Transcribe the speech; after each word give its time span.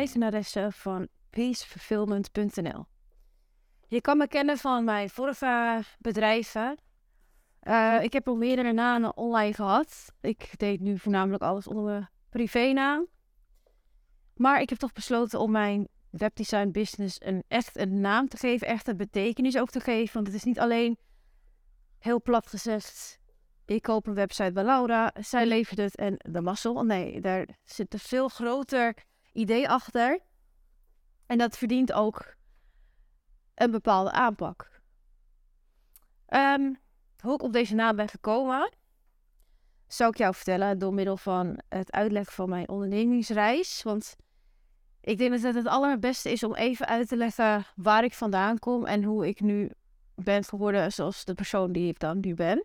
eigenaresse 0.00 0.68
van 0.70 1.08
peacefulfillment.nl. 1.30 2.84
Je 3.88 4.00
kan 4.00 4.16
me 4.16 4.28
kennen 4.28 4.58
van 4.58 4.84
mijn 4.84 5.10
vorige 5.10 5.82
bedrijven. 5.98 6.78
Uh, 7.62 8.02
ik 8.02 8.12
heb 8.12 8.28
al 8.28 8.36
meerdere 8.36 8.72
namen 8.72 9.16
online 9.16 9.54
gehad. 9.54 10.12
Ik 10.20 10.58
deed 10.58 10.80
nu 10.80 10.98
voornamelijk 10.98 11.42
alles 11.42 11.66
onder 11.66 11.84
mijn 11.84 12.08
privénaam. 12.28 13.06
Maar 14.34 14.60
ik 14.60 14.68
heb 14.68 14.78
toch 14.78 14.92
besloten 14.92 15.40
om 15.40 15.50
mijn 15.50 15.88
webdesign 16.10 16.70
business 16.70 17.16
een, 17.20 17.44
echt 17.48 17.78
een 17.78 18.00
naam 18.00 18.28
te 18.28 18.36
geven, 18.36 18.66
echt 18.66 18.88
een 18.88 18.96
betekenis 18.96 19.58
ook 19.58 19.70
te 19.70 19.80
geven. 19.80 20.14
Want 20.14 20.26
het 20.26 20.36
is 20.36 20.44
niet 20.44 20.58
alleen 20.58 20.98
heel 21.98 22.22
plat 22.22 22.46
gezegd, 22.46 23.18
ik 23.64 23.82
koop 23.82 24.06
een 24.06 24.14
website 24.14 24.52
bij 24.52 24.64
Laura, 24.64 25.12
zij 25.20 25.46
levert 25.46 25.78
het 25.78 25.96
en 25.96 26.14
de 26.16 26.40
mazzel. 26.40 26.84
Nee, 26.84 27.20
daar 27.20 27.48
zit 27.64 27.92
een 27.92 27.98
veel 27.98 28.28
groter 28.28 28.94
idee 29.32 29.68
achter. 29.68 30.20
En 31.26 31.38
dat 31.38 31.58
verdient 31.58 31.92
ook 31.92 32.34
een 33.54 33.70
bepaalde 33.70 34.10
aanpak. 34.10 34.80
Um, 36.28 36.78
hoe 37.20 37.34
ik 37.34 37.42
op 37.42 37.52
deze 37.52 37.74
naam 37.74 37.96
ben 37.96 38.08
gekomen, 38.08 38.72
zou 39.86 40.10
ik 40.10 40.16
jou 40.16 40.34
vertellen 40.34 40.78
door 40.78 40.94
middel 40.94 41.16
van 41.16 41.60
het 41.68 41.92
uitleggen 41.92 42.32
van 42.32 42.48
mijn 42.48 42.68
ondernemingsreis. 42.68 43.82
Want 43.82 44.16
ik 45.00 45.18
denk 45.18 45.30
dat 45.30 45.42
het 45.42 45.54
het 45.54 45.66
allerbeste 45.66 46.30
is 46.30 46.42
om 46.42 46.54
even 46.54 46.86
uit 46.86 47.08
te 47.08 47.16
leggen 47.16 47.66
waar 47.76 48.04
ik 48.04 48.14
vandaan 48.14 48.58
kom 48.58 48.86
en 48.86 49.04
hoe 49.04 49.28
ik 49.28 49.40
nu 49.40 49.70
ben 50.14 50.44
geworden 50.44 50.92
zoals 50.92 51.24
de 51.24 51.34
persoon 51.34 51.72
die 51.72 51.88
ik 51.88 51.98
dan 51.98 52.20
nu 52.20 52.34
ben. 52.34 52.64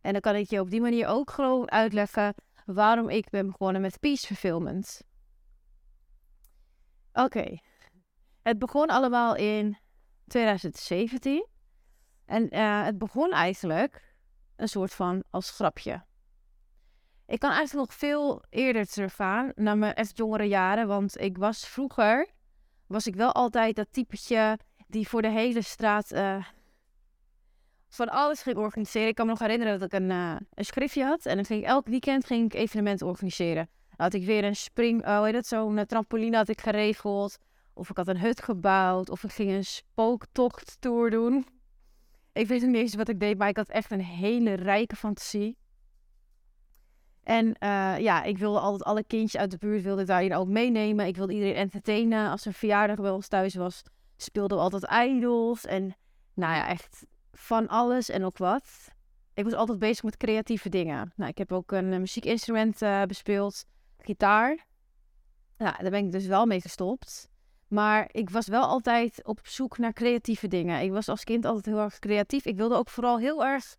En 0.00 0.12
dan 0.12 0.20
kan 0.20 0.34
ik 0.34 0.50
je 0.50 0.60
op 0.60 0.70
die 0.70 0.80
manier 0.80 1.06
ook 1.06 1.30
gewoon 1.30 1.70
uitleggen 1.70 2.34
waarom 2.64 3.08
ik 3.08 3.30
ben 3.30 3.46
begonnen 3.46 3.82
met 3.82 4.00
Peace 4.00 4.26
Fulfillment. 4.26 5.02
Oké, 7.12 7.58
het 8.42 8.58
begon 8.58 8.86
allemaal 8.86 9.36
in 9.36 9.78
2017. 10.26 11.46
En 12.24 12.54
uh, 12.54 12.84
het 12.84 12.98
begon 12.98 13.32
eigenlijk 13.32 14.14
een 14.56 14.68
soort 14.68 14.92
van 14.92 15.22
als 15.30 15.50
grapje. 15.50 16.02
Ik 17.26 17.38
kan 17.38 17.50
eigenlijk 17.50 17.88
nog 17.88 17.98
veel 17.98 18.42
eerder 18.48 18.86
teruggaan 18.86 19.52
naar 19.54 19.78
mijn 19.78 19.94
echt 19.94 20.16
jongere 20.16 20.44
jaren. 20.44 20.86
Want 20.86 21.20
ik 21.20 21.38
was 21.38 21.68
vroeger, 21.68 22.28
was 22.86 23.06
ik 23.06 23.14
wel 23.14 23.32
altijd 23.32 23.76
dat 23.76 23.86
typetje 23.90 24.58
die 24.86 25.08
voor 25.08 25.22
de 25.22 25.30
hele 25.30 25.62
straat 25.62 26.12
uh, 26.12 26.44
van 27.88 28.08
alles 28.08 28.42
ging 28.42 28.56
organiseren. 28.56 29.08
Ik 29.08 29.14
kan 29.14 29.26
me 29.26 29.30
nog 29.30 29.40
herinneren 29.40 29.78
dat 29.78 29.92
ik 29.92 30.00
een, 30.00 30.10
uh, 30.10 30.36
een 30.54 30.64
schriftje 30.64 31.04
had. 31.04 31.26
En 31.26 31.36
dan 31.36 31.44
ging 31.44 31.60
ik 31.60 31.66
elk 31.66 31.86
weekend 31.86 32.24
ging 32.24 32.44
ik 32.44 32.54
evenementen 32.54 33.06
organiseren. 33.06 33.68
Had 34.02 34.14
ik 34.14 34.24
weer 34.24 34.44
een 34.44 34.56
spring, 34.56 35.06
oh 35.06 35.22
heet 35.22 35.32
dat, 35.32 35.46
zo'n 35.46 35.86
trampoline 35.86 36.36
had 36.36 36.48
ik 36.48 36.60
geregeld. 36.60 37.38
Of 37.72 37.90
ik 37.90 37.96
had 37.96 38.08
een 38.08 38.18
hut 38.18 38.42
gebouwd. 38.42 39.10
Of 39.10 39.24
ik 39.24 39.32
ging 39.32 39.50
een 39.50 39.64
spooktocht 39.64 40.76
tour 40.80 41.10
doen. 41.10 41.46
Ik 42.32 42.46
weet 42.46 42.62
niet 42.62 42.74
eens 42.74 42.94
wat 42.94 43.08
ik 43.08 43.20
deed, 43.20 43.38
maar 43.38 43.48
ik 43.48 43.56
had 43.56 43.68
echt 43.68 43.90
een 43.90 44.00
hele 44.00 44.52
rijke 44.52 44.96
fantasie. 44.96 45.56
En 47.22 47.46
uh, 47.46 47.98
ja, 47.98 48.22
ik 48.22 48.38
wilde 48.38 48.58
altijd 48.58 48.84
alle 48.84 49.04
kindjes 49.04 49.40
uit 49.40 49.50
de 49.50 49.58
buurt 49.58 49.82
wilde 49.82 50.04
daarin 50.04 50.34
ook 50.34 50.48
meenemen. 50.48 51.06
Ik 51.06 51.16
wilde 51.16 51.32
iedereen 51.32 51.54
entertainen. 51.54 52.30
Als 52.30 52.46
er 52.46 52.52
verjaardag 52.52 52.96
bij 52.96 53.10
ons 53.10 53.28
thuis 53.28 53.54
was, 53.54 53.82
speelden 54.16 54.56
we 54.56 54.62
altijd 54.62 55.08
idols. 55.08 55.66
En 55.66 55.96
nou 56.34 56.54
ja, 56.54 56.68
echt 56.68 57.06
van 57.32 57.68
alles 57.68 58.08
en 58.08 58.24
ook 58.24 58.38
wat. 58.38 58.88
Ik 59.34 59.44
was 59.44 59.52
altijd 59.52 59.78
bezig 59.78 60.02
met 60.02 60.16
creatieve 60.16 60.68
dingen. 60.68 61.12
Nou, 61.16 61.30
ik 61.30 61.38
heb 61.38 61.52
ook 61.52 61.72
een 61.72 61.88
muziekinstrument 61.88 62.78
bespeeld, 63.06 63.64
gitaar. 64.04 64.66
Nou, 65.58 65.74
daar 65.78 65.90
ben 65.90 66.04
ik 66.04 66.12
dus 66.12 66.26
wel 66.26 66.46
mee 66.46 66.60
gestopt. 66.60 67.30
Maar 67.68 68.08
ik 68.10 68.30
was 68.30 68.46
wel 68.46 68.62
altijd 68.62 69.24
op 69.24 69.40
zoek 69.42 69.78
naar 69.78 69.92
creatieve 69.92 70.48
dingen. 70.48 70.80
Ik 70.80 70.90
was 70.90 71.08
als 71.08 71.24
kind 71.24 71.44
altijd 71.44 71.66
heel 71.66 71.78
erg 71.78 71.98
creatief. 71.98 72.44
Ik 72.44 72.56
wilde 72.56 72.74
ook 72.74 72.88
vooral 72.88 73.18
heel 73.18 73.44
erg 73.44 73.76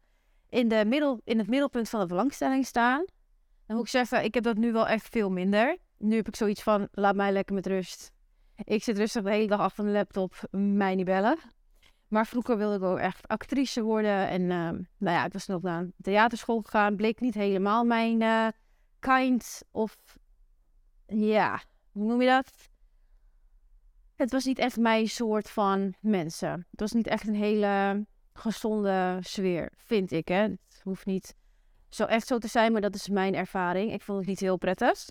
in, 0.49 0.67
de 0.67 0.85
middel, 0.85 1.21
in 1.23 1.37
het 1.37 1.47
middelpunt 1.47 1.89
van 1.89 1.99
de 1.99 2.05
belangstelling 2.05 2.65
staan. 2.65 3.05
Dan 3.65 3.75
moet 3.75 3.85
ik 3.85 3.91
zeggen, 3.91 4.23
ik 4.23 4.33
heb 4.33 4.43
dat 4.43 4.57
nu 4.57 4.71
wel 4.71 4.87
echt 4.87 5.09
veel 5.09 5.29
minder. 5.29 5.77
Nu 5.97 6.15
heb 6.15 6.27
ik 6.27 6.35
zoiets 6.35 6.63
van, 6.63 6.87
laat 6.91 7.15
mij 7.15 7.31
lekker 7.31 7.55
met 7.55 7.67
rust. 7.67 8.11
Ik 8.63 8.83
zit 8.83 8.97
rustig 8.97 9.23
de 9.23 9.31
hele 9.31 9.47
dag 9.47 9.59
achter 9.59 9.83
de 9.83 9.89
laptop, 9.89 10.47
mij 10.51 10.95
niet 10.95 11.05
bellen. 11.05 11.37
Maar 12.07 12.27
vroeger 12.27 12.57
wilde 12.57 12.75
ik 12.75 12.83
ook 12.83 12.97
echt 12.97 13.27
actrice 13.27 13.81
worden. 13.81 14.27
En 14.27 14.41
uh, 14.41 14.47
nou 14.47 14.85
ja, 14.97 15.25
ik 15.25 15.33
was 15.33 15.47
nog 15.47 15.61
naar 15.61 15.79
een 15.79 15.93
theaterschool 16.01 16.61
gegaan. 16.61 16.95
Bleek 16.95 17.19
niet 17.19 17.33
helemaal 17.33 17.83
mijn 17.83 18.21
uh, 18.21 18.47
kind 19.03 19.61
of... 19.71 19.97
Ja, 21.07 21.61
hoe 21.91 22.05
noem 22.05 22.21
je 22.21 22.27
dat? 22.27 22.69
Het 24.15 24.31
was 24.31 24.45
niet 24.45 24.59
echt 24.59 24.77
mijn 24.77 25.07
soort 25.07 25.49
van 25.49 25.93
mensen. 26.01 26.67
Het 26.71 26.79
was 26.79 26.91
niet 26.91 27.07
echt 27.07 27.27
een 27.27 27.35
hele 27.35 28.05
gezonde 28.33 29.17
sfeer, 29.21 29.71
vind 29.77 30.11
ik. 30.11 30.27
Hè? 30.27 30.41
Het 30.41 30.81
hoeft 30.83 31.05
niet 31.05 31.35
zo 31.89 32.05
echt 32.05 32.27
zo 32.27 32.37
te 32.37 32.47
zijn, 32.47 32.71
maar 32.71 32.81
dat 32.81 32.95
is 32.95 33.09
mijn 33.09 33.35
ervaring. 33.35 33.93
Ik 33.93 34.01
vond 34.01 34.17
het 34.19 34.27
niet 34.27 34.39
heel 34.39 34.57
prettig. 34.57 35.09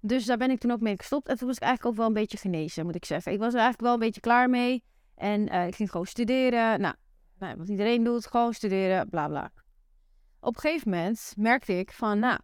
Dus 0.00 0.24
daar 0.24 0.36
ben 0.36 0.50
ik 0.50 0.58
toen 0.58 0.70
ook 0.70 0.80
mee 0.80 0.96
gestopt. 0.96 1.28
En 1.28 1.36
toen 1.36 1.46
was 1.46 1.56
ik 1.56 1.62
eigenlijk 1.62 1.92
ook 1.92 1.98
wel 1.98 2.08
een 2.08 2.20
beetje 2.20 2.38
genezen, 2.38 2.84
moet 2.84 2.94
ik 2.94 3.04
zeggen. 3.04 3.32
Ik 3.32 3.38
was 3.38 3.52
er 3.54 3.60
eigenlijk 3.60 3.82
wel 3.82 3.92
een 3.92 4.06
beetje 4.06 4.20
klaar 4.20 4.50
mee. 4.50 4.82
En 5.14 5.54
uh, 5.54 5.66
ik 5.66 5.74
ging 5.74 5.90
gewoon 5.90 6.06
studeren. 6.06 6.80
Nou, 6.80 6.94
nou, 7.38 7.56
wat 7.56 7.68
iedereen 7.68 8.04
doet, 8.04 8.26
gewoon 8.26 8.52
studeren, 8.52 9.08
bla 9.08 9.28
bla. 9.28 9.52
Op 10.44 10.54
een 10.54 10.60
gegeven 10.60 10.90
moment 10.90 11.34
merkte 11.36 11.78
ik 11.78 11.92
van, 11.92 12.18
nou, 12.18 12.38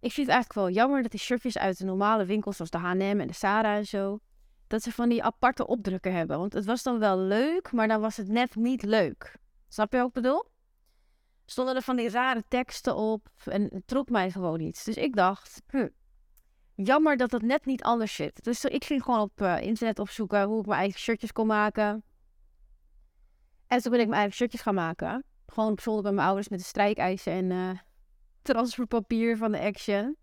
ik 0.00 0.12
vind 0.12 0.26
het 0.26 0.36
eigenlijk 0.36 0.52
wel 0.52 0.70
jammer 0.70 1.02
dat 1.02 1.10
die 1.10 1.20
shirtjes 1.20 1.58
uit 1.58 1.78
de 1.78 1.84
normale 1.84 2.24
winkels, 2.24 2.56
zoals 2.56 2.70
de 2.70 2.78
H&M 2.78 3.20
en 3.20 3.26
de 3.26 3.32
Sarah 3.32 3.76
en 3.76 3.86
zo, 3.86 4.18
dat 4.66 4.82
ze 4.82 4.92
van 4.92 5.08
die 5.08 5.22
aparte 5.22 5.66
opdrukken 5.66 6.12
hebben. 6.12 6.38
Want 6.38 6.52
het 6.52 6.64
was 6.64 6.82
dan 6.82 6.98
wel 6.98 7.18
leuk, 7.18 7.72
maar 7.72 7.88
dan 7.88 8.00
was 8.00 8.16
het 8.16 8.28
net 8.28 8.54
niet 8.54 8.82
leuk. 8.82 9.36
Snap 9.68 9.92
je 9.92 9.98
wat 9.98 10.06
ik 10.06 10.12
bedoel? 10.12 10.44
Stonden 11.46 11.74
er 11.74 11.82
van 11.82 11.96
die 11.96 12.10
rare 12.10 12.44
teksten 12.48 12.96
op 12.96 13.28
en 13.44 13.68
het 13.72 13.86
trok 13.86 14.08
mij 14.08 14.30
gewoon 14.30 14.58
niet. 14.58 14.84
Dus 14.84 14.96
ik 14.96 15.16
dacht, 15.16 15.62
hm, 15.66 15.88
jammer 16.74 17.16
dat 17.16 17.30
het 17.30 17.42
net 17.42 17.64
niet 17.64 17.82
anders 17.82 18.14
zit. 18.14 18.44
Dus 18.44 18.64
ik 18.64 18.84
ging 18.84 19.02
gewoon 19.02 19.20
op 19.20 19.40
uh, 19.40 19.60
internet 19.60 19.98
opzoeken 19.98 20.42
hoe 20.42 20.60
ik 20.60 20.66
mijn 20.66 20.80
eigen 20.80 21.00
shirtjes 21.00 21.32
kon 21.32 21.46
maken. 21.46 22.02
En 23.66 23.80
toen 23.80 23.90
ben 23.90 24.00
ik 24.00 24.06
mijn 24.06 24.20
eigen 24.20 24.36
shirtjes 24.36 24.60
gaan 24.60 24.74
maken. 24.74 25.24
Gewoon 25.52 25.72
op 25.72 25.80
zolder 25.80 26.02
bij 26.02 26.12
mijn 26.12 26.26
ouders 26.26 26.48
met 26.48 26.58
de 26.58 26.64
strijkijzer 26.64 27.32
en 27.32 27.50
uh, 27.50 27.70
transferpapier 28.42 29.36
van 29.36 29.52
de 29.52 29.60
Action. 29.60 30.16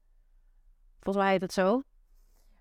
Volgens 1.00 1.26
mij 1.26 1.34
heet 1.34 1.42
het 1.42 1.54
zo. 1.54 1.84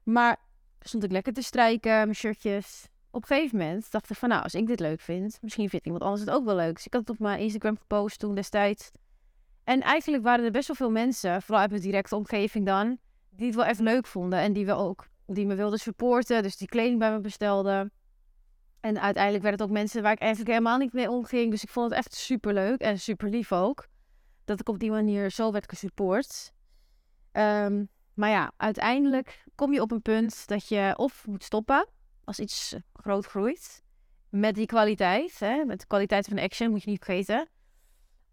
Maar 0.02 0.36
stond 0.80 1.04
ik 1.04 1.10
lekker 1.10 1.32
te 1.32 1.42
strijken, 1.42 1.92
mijn 1.92 2.14
shirtjes. 2.14 2.88
Op 3.10 3.22
een 3.22 3.36
gegeven 3.36 3.58
moment 3.58 3.90
dacht 3.90 4.10
ik 4.10 4.16
van, 4.16 4.28
nou, 4.28 4.42
als 4.42 4.54
ik 4.54 4.66
dit 4.66 4.80
leuk 4.80 5.00
vind, 5.00 5.38
misschien 5.40 5.68
vindt 5.68 5.84
iemand 5.84 6.04
anders 6.04 6.20
het 6.20 6.30
ook 6.30 6.44
wel 6.44 6.56
leuk. 6.56 6.74
Dus 6.74 6.86
ik 6.86 6.92
had 6.92 7.00
het 7.00 7.10
op 7.10 7.18
mijn 7.18 7.40
Instagram 7.40 7.76
gepost 7.76 8.18
toen 8.18 8.34
destijds. 8.34 8.90
En 9.64 9.80
eigenlijk 9.80 10.22
waren 10.22 10.44
er 10.44 10.50
best 10.50 10.66
wel 10.66 10.76
veel 10.76 10.90
mensen, 10.90 11.42
vooral 11.42 11.60
uit 11.60 11.70
mijn 11.70 11.82
directe 11.82 12.16
omgeving 12.16 12.66
dan, 12.66 12.98
die 13.30 13.46
het 13.46 13.54
wel 13.54 13.64
even 13.64 13.84
leuk 13.84 14.06
vonden. 14.06 14.38
En 14.38 14.52
die, 14.52 14.66
we 14.66 14.72
ook, 14.72 15.08
die 15.26 15.46
me 15.46 15.54
wilden 15.54 15.78
supporten, 15.78 16.42
dus 16.42 16.56
die 16.56 16.68
kleding 16.68 16.98
bij 16.98 17.12
me 17.12 17.20
bestelden. 17.20 17.92
En 18.84 19.00
uiteindelijk 19.00 19.42
werden 19.42 19.60
het 19.60 19.70
ook 19.70 19.76
mensen 19.76 20.02
waar 20.02 20.12
ik 20.12 20.18
eigenlijk 20.18 20.50
helemaal 20.50 20.78
niet 20.78 20.92
mee 20.92 21.10
omging. 21.10 21.50
Dus 21.50 21.62
ik 21.62 21.68
vond 21.68 21.90
het 21.90 21.98
echt 21.98 22.14
super 22.14 22.52
leuk 22.52 22.80
en 22.80 22.98
super 22.98 23.28
lief 23.28 23.52
ook. 23.52 23.86
Dat 24.44 24.60
ik 24.60 24.68
op 24.68 24.78
die 24.78 24.90
manier 24.90 25.30
zo 25.30 25.52
werd 25.52 25.68
gesupport. 25.68 26.52
Um, 27.32 27.88
maar 28.14 28.30
ja, 28.30 28.52
uiteindelijk 28.56 29.44
kom 29.54 29.72
je 29.72 29.80
op 29.80 29.90
een 29.90 30.02
punt 30.02 30.46
dat 30.46 30.68
je 30.68 30.94
of 30.96 31.26
moet 31.26 31.44
stoppen 31.44 31.88
als 32.24 32.38
iets 32.38 32.76
groot 32.92 33.26
groeit. 33.26 33.82
Met 34.28 34.54
die 34.54 34.66
kwaliteit, 34.66 35.38
hè, 35.38 35.64
met 35.64 35.80
de 35.80 35.86
kwaliteit 35.86 36.26
van 36.26 36.36
de 36.36 36.42
action, 36.42 36.70
moet 36.70 36.82
je 36.82 36.90
niet 36.90 37.04
vergeten. 37.04 37.48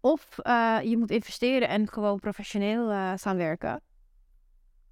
Of 0.00 0.38
uh, 0.42 0.78
je 0.82 0.96
moet 0.96 1.10
investeren 1.10 1.68
en 1.68 1.88
gewoon 1.88 2.18
professioneel 2.18 2.90
uh, 2.90 3.12
gaan 3.16 3.36
werken. 3.36 3.80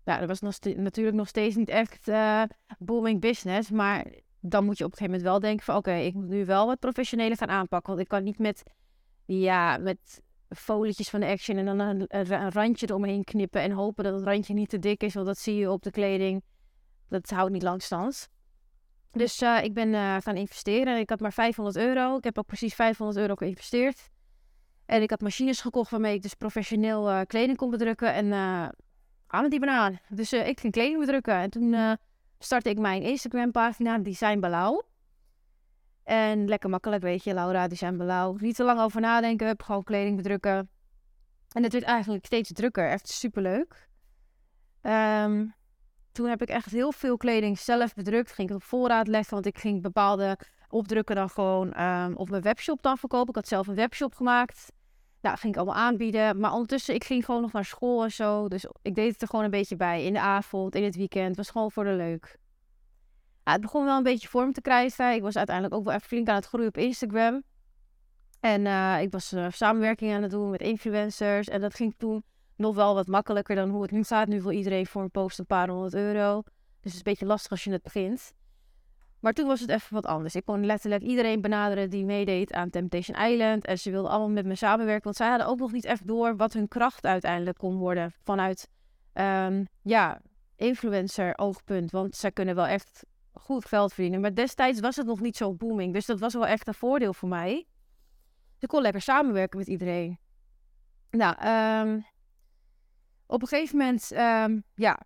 Ja, 0.04 0.18
dat 0.18 0.28
was 0.28 0.40
nog 0.40 0.76
natuurlijk 0.76 1.16
nog 1.16 1.28
steeds 1.28 1.56
niet 1.56 1.68
echt 1.68 2.08
uh, 2.08 2.42
booming 2.78 3.20
business. 3.20 3.70
Maar 3.70 4.06
dan 4.40 4.64
moet 4.64 4.78
je 4.78 4.84
op 4.84 4.90
een 4.90 4.96
gegeven 4.96 5.18
moment 5.18 5.22
wel 5.22 5.50
denken 5.50 5.64
van... 5.64 5.76
Oké, 5.76 5.94
ik 5.94 6.14
moet 6.14 6.28
nu 6.28 6.44
wel 6.44 6.66
wat 6.66 6.78
professioneler 6.78 7.36
gaan 7.36 7.48
aanpakken. 7.48 7.90
Want 7.90 8.02
ik 8.02 8.08
kan 8.08 8.22
niet 8.22 8.38
met, 8.38 8.62
ja, 9.24 9.78
met 9.78 10.22
folietjes 10.48 11.08
van 11.08 11.20
de 11.20 11.26
action 11.26 11.56
en 11.56 11.64
dan 11.64 11.78
een, 11.78 12.04
een, 12.08 12.50
randje 12.50 12.86
eromheen 12.88 13.24
knippen 13.24 13.60
en 13.60 13.70
hopen 13.70 14.04
dat 14.04 14.14
het 14.14 14.22
randje 14.22 14.54
niet 14.54 14.68
te 14.68 14.78
dik 14.78 15.02
is, 15.02 15.14
want 15.14 15.26
dat 15.26 15.38
zie 15.38 15.54
je 15.54 15.70
op 15.70 15.82
de 15.82 15.90
kleding. 15.90 16.42
Dat 17.08 17.30
houdt 17.30 17.52
niet 17.52 17.62
lang 17.62 17.82
stand. 17.82 18.28
Dus 19.12 19.42
uh, 19.42 19.64
ik 19.64 19.74
ben 19.74 19.88
uh, 19.88 20.16
gaan 20.20 20.36
investeren. 20.36 20.98
Ik 20.98 21.10
had 21.10 21.20
maar 21.20 21.32
500 21.32 21.76
euro. 21.76 22.16
Ik 22.16 22.24
heb 22.24 22.38
ook 22.38 22.46
precies 22.46 22.74
500 22.74 23.18
euro 23.18 23.34
geïnvesteerd. 23.34 24.10
En 24.86 25.02
ik 25.02 25.10
had 25.10 25.20
machines 25.20 25.60
gekocht 25.60 25.90
waarmee 25.90 26.14
ik 26.14 26.22
dus 26.22 26.34
professioneel 26.34 27.10
uh, 27.10 27.20
kleding 27.26 27.56
kon 27.56 27.70
bedrukken. 27.70 28.12
En 28.12 28.32
aan 29.26 29.42
met 29.42 29.50
die 29.50 29.60
banaan. 29.60 29.98
Dus 30.08 30.32
ik 30.32 30.60
ging 30.60 30.72
kleding 30.72 30.98
bedrukken. 30.98 31.34
En 31.34 31.50
toen 31.50 31.98
startte 32.42 32.70
ik 32.70 32.78
mijn 32.78 33.02
Instagram 33.02 33.50
pagina 33.50 33.98
Design 33.98 34.38
Belau. 34.38 34.82
En 36.02 36.48
lekker 36.48 36.70
makkelijk, 36.70 37.02
weet 37.02 37.24
je, 37.24 37.34
Laura, 37.34 37.68
die 37.68 37.76
zijn 37.78 37.96
blauw. 37.96 38.36
Niet 38.38 38.56
te 38.56 38.64
lang 38.64 38.80
over 38.80 39.00
nadenken, 39.00 39.46
heb 39.46 39.62
gewoon 39.62 39.82
kleding 39.82 40.16
bedrukken. 40.16 40.70
En 41.52 41.62
het 41.62 41.72
werd 41.72 41.84
eigenlijk 41.84 42.24
steeds 42.24 42.52
drukker, 42.52 42.88
echt 42.88 43.08
superleuk. 43.08 43.88
Um, 44.82 45.54
toen 46.12 46.26
heb 46.26 46.42
ik 46.42 46.48
echt 46.48 46.70
heel 46.70 46.92
veel 46.92 47.16
kleding 47.16 47.58
zelf 47.58 47.94
bedrukt. 47.94 48.32
Ging 48.32 48.48
ik 48.48 48.54
op 48.54 48.62
voorraad 48.62 49.06
leggen, 49.06 49.34
want 49.34 49.46
ik 49.46 49.58
ging 49.58 49.82
bepaalde 49.82 50.38
opdrukken 50.68 51.16
dan 51.16 51.30
gewoon 51.30 51.80
um, 51.80 52.16
op 52.16 52.30
mijn 52.30 52.42
webshop 52.42 52.82
dan 52.82 52.98
verkopen. 52.98 53.28
Ik 53.28 53.34
had 53.34 53.48
zelf 53.48 53.66
een 53.66 53.74
webshop 53.74 54.14
gemaakt. 54.14 54.72
Nou, 55.20 55.36
ging 55.38 55.52
ik 55.52 55.58
allemaal 55.58 55.82
aanbieden. 55.82 56.40
Maar 56.40 56.52
ondertussen, 56.52 56.94
ik 56.94 57.04
ging 57.04 57.24
gewoon 57.24 57.40
nog 57.40 57.52
naar 57.52 57.64
school 57.64 58.04
en 58.04 58.12
zo. 58.12 58.48
Dus 58.48 58.66
ik 58.82 58.94
deed 58.94 59.12
het 59.12 59.22
er 59.22 59.28
gewoon 59.28 59.44
een 59.44 59.50
beetje 59.50 59.76
bij. 59.76 60.04
In 60.04 60.12
de 60.12 60.20
avond, 60.20 60.74
in 60.74 60.84
het 60.84 60.96
weekend. 60.96 61.26
Het 61.26 61.36
was 61.36 61.50
gewoon 61.50 61.70
voor 61.70 61.84
de 61.84 61.90
leuk. 61.90 62.38
het 63.44 63.60
begon 63.60 63.84
wel 63.84 63.96
een 63.96 64.02
beetje 64.02 64.28
vorm 64.28 64.52
te 64.52 64.60
krijgen. 64.60 65.14
Ik 65.14 65.22
was 65.22 65.36
uiteindelijk 65.36 65.76
ook 65.76 65.84
wel 65.84 65.94
even 65.94 66.06
flink 66.06 66.28
aan 66.28 66.34
het 66.34 66.46
groeien 66.46 66.68
op 66.68 66.76
Instagram. 66.76 67.42
En 68.40 68.64
uh, 68.64 69.00
ik 69.00 69.12
was 69.12 69.32
uh, 69.32 69.46
samenwerking 69.50 70.14
aan 70.14 70.22
het 70.22 70.30
doen 70.30 70.50
met 70.50 70.60
influencers. 70.60 71.48
En 71.48 71.60
dat 71.60 71.74
ging 71.74 71.94
toen 71.96 72.24
nog 72.56 72.74
wel 72.74 72.94
wat 72.94 73.06
makkelijker 73.06 73.56
dan 73.56 73.68
hoe 73.68 73.82
het 73.82 73.90
nu 73.90 74.04
gaat. 74.04 74.28
Nu 74.28 74.42
wil 74.42 74.52
iedereen 74.52 74.86
voor 74.86 75.02
een 75.02 75.10
post 75.10 75.38
een 75.38 75.46
paar 75.46 75.68
honderd 75.68 75.94
euro. 75.94 76.42
Dus 76.42 76.52
het 76.80 76.92
is 76.92 76.96
een 76.96 77.02
beetje 77.02 77.26
lastig 77.26 77.50
als 77.50 77.64
je 77.64 77.72
het 77.72 77.82
begint. 77.82 78.32
Maar 79.20 79.32
toen 79.32 79.46
was 79.46 79.60
het 79.60 79.70
even 79.70 79.94
wat 79.94 80.06
anders. 80.06 80.34
Ik 80.34 80.44
kon 80.44 80.66
letterlijk 80.66 81.02
iedereen 81.02 81.40
benaderen 81.40 81.90
die 81.90 82.04
meedeed 82.04 82.52
aan 82.52 82.70
Temptation 82.70 83.16
Island. 83.16 83.64
En 83.64 83.78
ze 83.78 83.90
wilden 83.90 84.10
allemaal 84.10 84.30
met 84.30 84.46
me 84.46 84.54
samenwerken. 84.54 85.04
Want 85.04 85.16
zij 85.16 85.28
hadden 85.28 85.46
ook 85.46 85.58
nog 85.58 85.72
niet 85.72 85.84
echt 85.84 86.06
door 86.06 86.36
wat 86.36 86.52
hun 86.52 86.68
kracht 86.68 87.04
uiteindelijk 87.06 87.58
kon 87.58 87.76
worden. 87.76 88.12
Vanuit, 88.22 88.68
um, 89.14 89.68
ja, 89.82 90.20
influencer 90.56 91.38
oogpunt. 91.38 91.90
Want 91.90 92.16
zij 92.16 92.32
kunnen 92.32 92.54
wel 92.54 92.66
echt 92.66 93.04
goed 93.32 93.64
geld 93.64 93.92
verdienen. 93.92 94.20
Maar 94.20 94.34
destijds 94.34 94.80
was 94.80 94.96
het 94.96 95.06
nog 95.06 95.20
niet 95.20 95.36
zo 95.36 95.54
booming. 95.54 95.92
Dus 95.92 96.06
dat 96.06 96.20
was 96.20 96.34
wel 96.34 96.46
echt 96.46 96.68
een 96.68 96.74
voordeel 96.74 97.14
voor 97.14 97.28
mij. 97.28 97.66
Ik 98.58 98.68
kon 98.68 98.82
lekker 98.82 99.00
samenwerken 99.00 99.58
met 99.58 99.68
iedereen. 99.68 100.18
Nou, 101.10 101.34
um, 101.86 102.06
op 103.26 103.42
een 103.42 103.48
gegeven 103.48 103.78
moment, 103.78 104.12
um, 104.12 104.64
ja, 104.74 105.00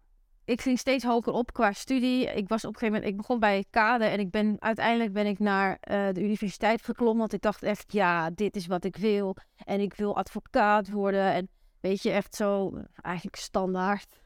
ik 0.45 0.61
ging 0.61 0.79
steeds 0.79 1.05
hoger 1.05 1.33
op 1.33 1.53
qua 1.53 1.73
studie. 1.73 2.25
Ik 2.25 2.49
was 2.49 2.65
op 2.65 2.73
een 2.73 2.79
gegeven 2.79 2.95
moment, 2.95 3.11
ik 3.11 3.17
begon 3.17 3.39
bij 3.39 3.65
Kade 3.71 4.05
en 4.05 4.19
ik 4.19 4.31
ben 4.31 4.57
uiteindelijk 4.59 5.13
ben 5.13 5.27
ik 5.27 5.39
naar 5.39 5.71
uh, 5.71 6.09
de 6.13 6.23
universiteit 6.23 6.83
geklommen. 6.83 7.19
Want 7.19 7.33
ik 7.33 7.41
dacht 7.41 7.63
echt, 7.63 7.93
ja, 7.93 8.31
dit 8.31 8.57
is 8.57 8.67
wat 8.67 8.85
ik 8.85 8.97
wil. 8.97 9.37
En 9.65 9.81
ik 9.81 9.95
wil 9.95 10.17
advocaat 10.17 10.91
worden. 10.91 11.33
En 11.33 11.49
weet 11.81 12.03
je, 12.03 12.11
echt 12.11 12.35
zo, 12.35 12.73
eigenlijk 13.03 13.37
standaard. 13.37 14.23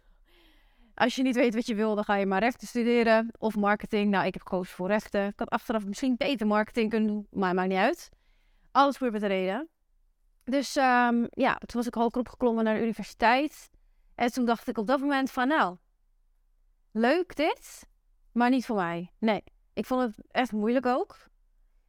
Als 0.94 1.16
je 1.16 1.22
niet 1.22 1.34
weet 1.34 1.54
wat 1.54 1.66
je 1.66 1.74
wil, 1.74 1.94
dan 1.94 2.04
ga 2.04 2.14
je 2.14 2.26
maar 2.26 2.40
rechten 2.40 2.66
studeren. 2.66 3.30
Of 3.38 3.56
marketing. 3.56 4.10
Nou, 4.10 4.26
ik 4.26 4.34
heb 4.34 4.42
gekozen 4.42 4.74
voor 4.74 4.88
rechten. 4.88 5.26
Ik 5.26 5.38
had 5.38 5.50
achteraf 5.50 5.86
misschien 5.86 6.16
beter 6.16 6.46
marketing 6.46 6.90
kunnen 6.90 7.08
doen, 7.08 7.26
maar 7.30 7.54
maakt 7.54 7.68
niet 7.68 7.78
uit. 7.78 8.08
Alles 8.70 8.96
voor 8.96 9.10
met 9.10 9.20
de 9.20 9.26
reden. 9.26 9.68
Dus 10.44 10.76
um, 10.76 11.26
ja, 11.30 11.54
toen 11.54 11.76
was 11.76 11.86
ik 11.86 11.94
hoger 11.94 12.20
opgeklommen 12.20 12.64
naar 12.64 12.74
de 12.74 12.82
universiteit. 12.82 13.70
En 14.14 14.32
toen 14.32 14.44
dacht 14.44 14.68
ik 14.68 14.78
op 14.78 14.86
dat 14.86 15.00
moment 15.00 15.30
van, 15.30 15.48
nou, 15.48 15.76
leuk 16.92 17.36
dit, 17.36 17.86
maar 18.32 18.50
niet 18.50 18.66
voor 18.66 18.76
mij. 18.76 19.10
Nee, 19.18 19.42
ik 19.72 19.84
vond 19.86 20.02
het 20.02 20.26
echt 20.30 20.52
moeilijk 20.52 20.86
ook. 20.86 21.16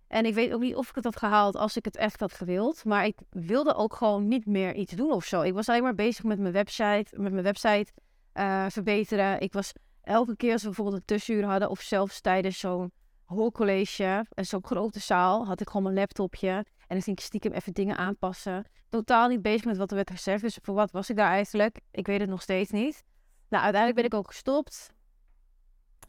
En 0.07 0.25
ik 0.25 0.33
weet 0.33 0.53
ook 0.53 0.61
niet 0.61 0.75
of 0.75 0.89
ik 0.89 0.95
het 0.95 1.03
had 1.03 1.17
gehaald 1.17 1.55
als 1.55 1.77
ik 1.77 1.85
het 1.85 1.95
echt 1.95 2.19
had 2.19 2.33
gewild. 2.33 2.85
Maar 2.85 3.05
ik 3.05 3.19
wilde 3.29 3.75
ook 3.75 3.93
gewoon 3.95 4.27
niet 4.27 4.45
meer 4.45 4.75
iets 4.75 4.93
doen 4.93 5.11
of 5.11 5.25
zo. 5.25 5.41
Ik 5.41 5.53
was 5.53 5.69
alleen 5.69 5.83
maar 5.83 5.95
bezig 5.95 6.23
met 6.23 6.39
mijn 6.39 6.53
website, 6.53 7.19
met 7.19 7.31
mijn 7.31 7.43
website 7.43 7.91
uh, 8.33 8.65
verbeteren. 8.69 9.39
Ik 9.39 9.53
was 9.53 9.71
elke 10.01 10.35
keer 10.35 10.51
als 10.51 10.61
we 10.61 10.67
bijvoorbeeld 10.67 10.97
een 10.97 11.05
tussenuur 11.05 11.45
hadden, 11.45 11.69
of 11.69 11.79
zelfs 11.81 12.21
tijdens 12.21 12.59
zo'n 12.59 12.91
hoorcollege 13.25 14.25
en 14.29 14.45
zo'n 14.45 14.65
grote 14.65 14.99
zaal, 14.99 15.45
had 15.45 15.61
ik 15.61 15.67
gewoon 15.67 15.83
mijn 15.83 15.95
laptopje. 15.95 16.49
En 16.49 16.95
dan 16.95 17.01
ging 17.01 17.17
ik 17.17 17.23
stiekem 17.23 17.51
even 17.51 17.73
dingen 17.73 17.97
aanpassen. 17.97 18.65
Totaal 18.89 19.27
niet 19.27 19.41
bezig 19.41 19.65
met 19.65 19.77
wat 19.77 19.89
er 19.89 19.95
werd 19.95 20.11
gezegd. 20.11 20.41
Dus 20.41 20.59
voor 20.61 20.75
wat 20.75 20.91
was 20.91 21.09
ik 21.09 21.15
daar 21.15 21.31
eigenlijk? 21.31 21.79
Ik 21.91 22.07
weet 22.07 22.19
het 22.19 22.29
nog 22.29 22.41
steeds 22.41 22.71
niet. 22.71 23.03
Nou, 23.49 23.63
uiteindelijk 23.63 23.95
ben 23.95 24.05
ik 24.05 24.13
ook 24.13 24.27
gestopt. 24.27 24.89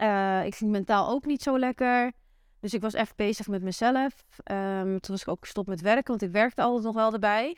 Uh, 0.00 0.44
ik 0.44 0.54
ging 0.54 0.70
mentaal 0.70 1.08
ook 1.10 1.24
niet 1.24 1.42
zo 1.42 1.58
lekker. 1.58 2.12
Dus 2.60 2.74
ik 2.74 2.80
was 2.80 2.94
echt 2.94 3.16
bezig 3.16 3.48
met 3.48 3.62
mezelf. 3.62 4.24
Um, 4.50 5.00
toen 5.00 5.14
was 5.14 5.20
ik 5.20 5.28
ook 5.28 5.40
gestopt 5.40 5.68
met 5.68 5.80
werken, 5.80 6.06
want 6.06 6.22
ik 6.22 6.30
werkte 6.30 6.62
altijd 6.62 6.84
nog 6.84 6.94
wel 6.94 7.12
erbij. 7.12 7.56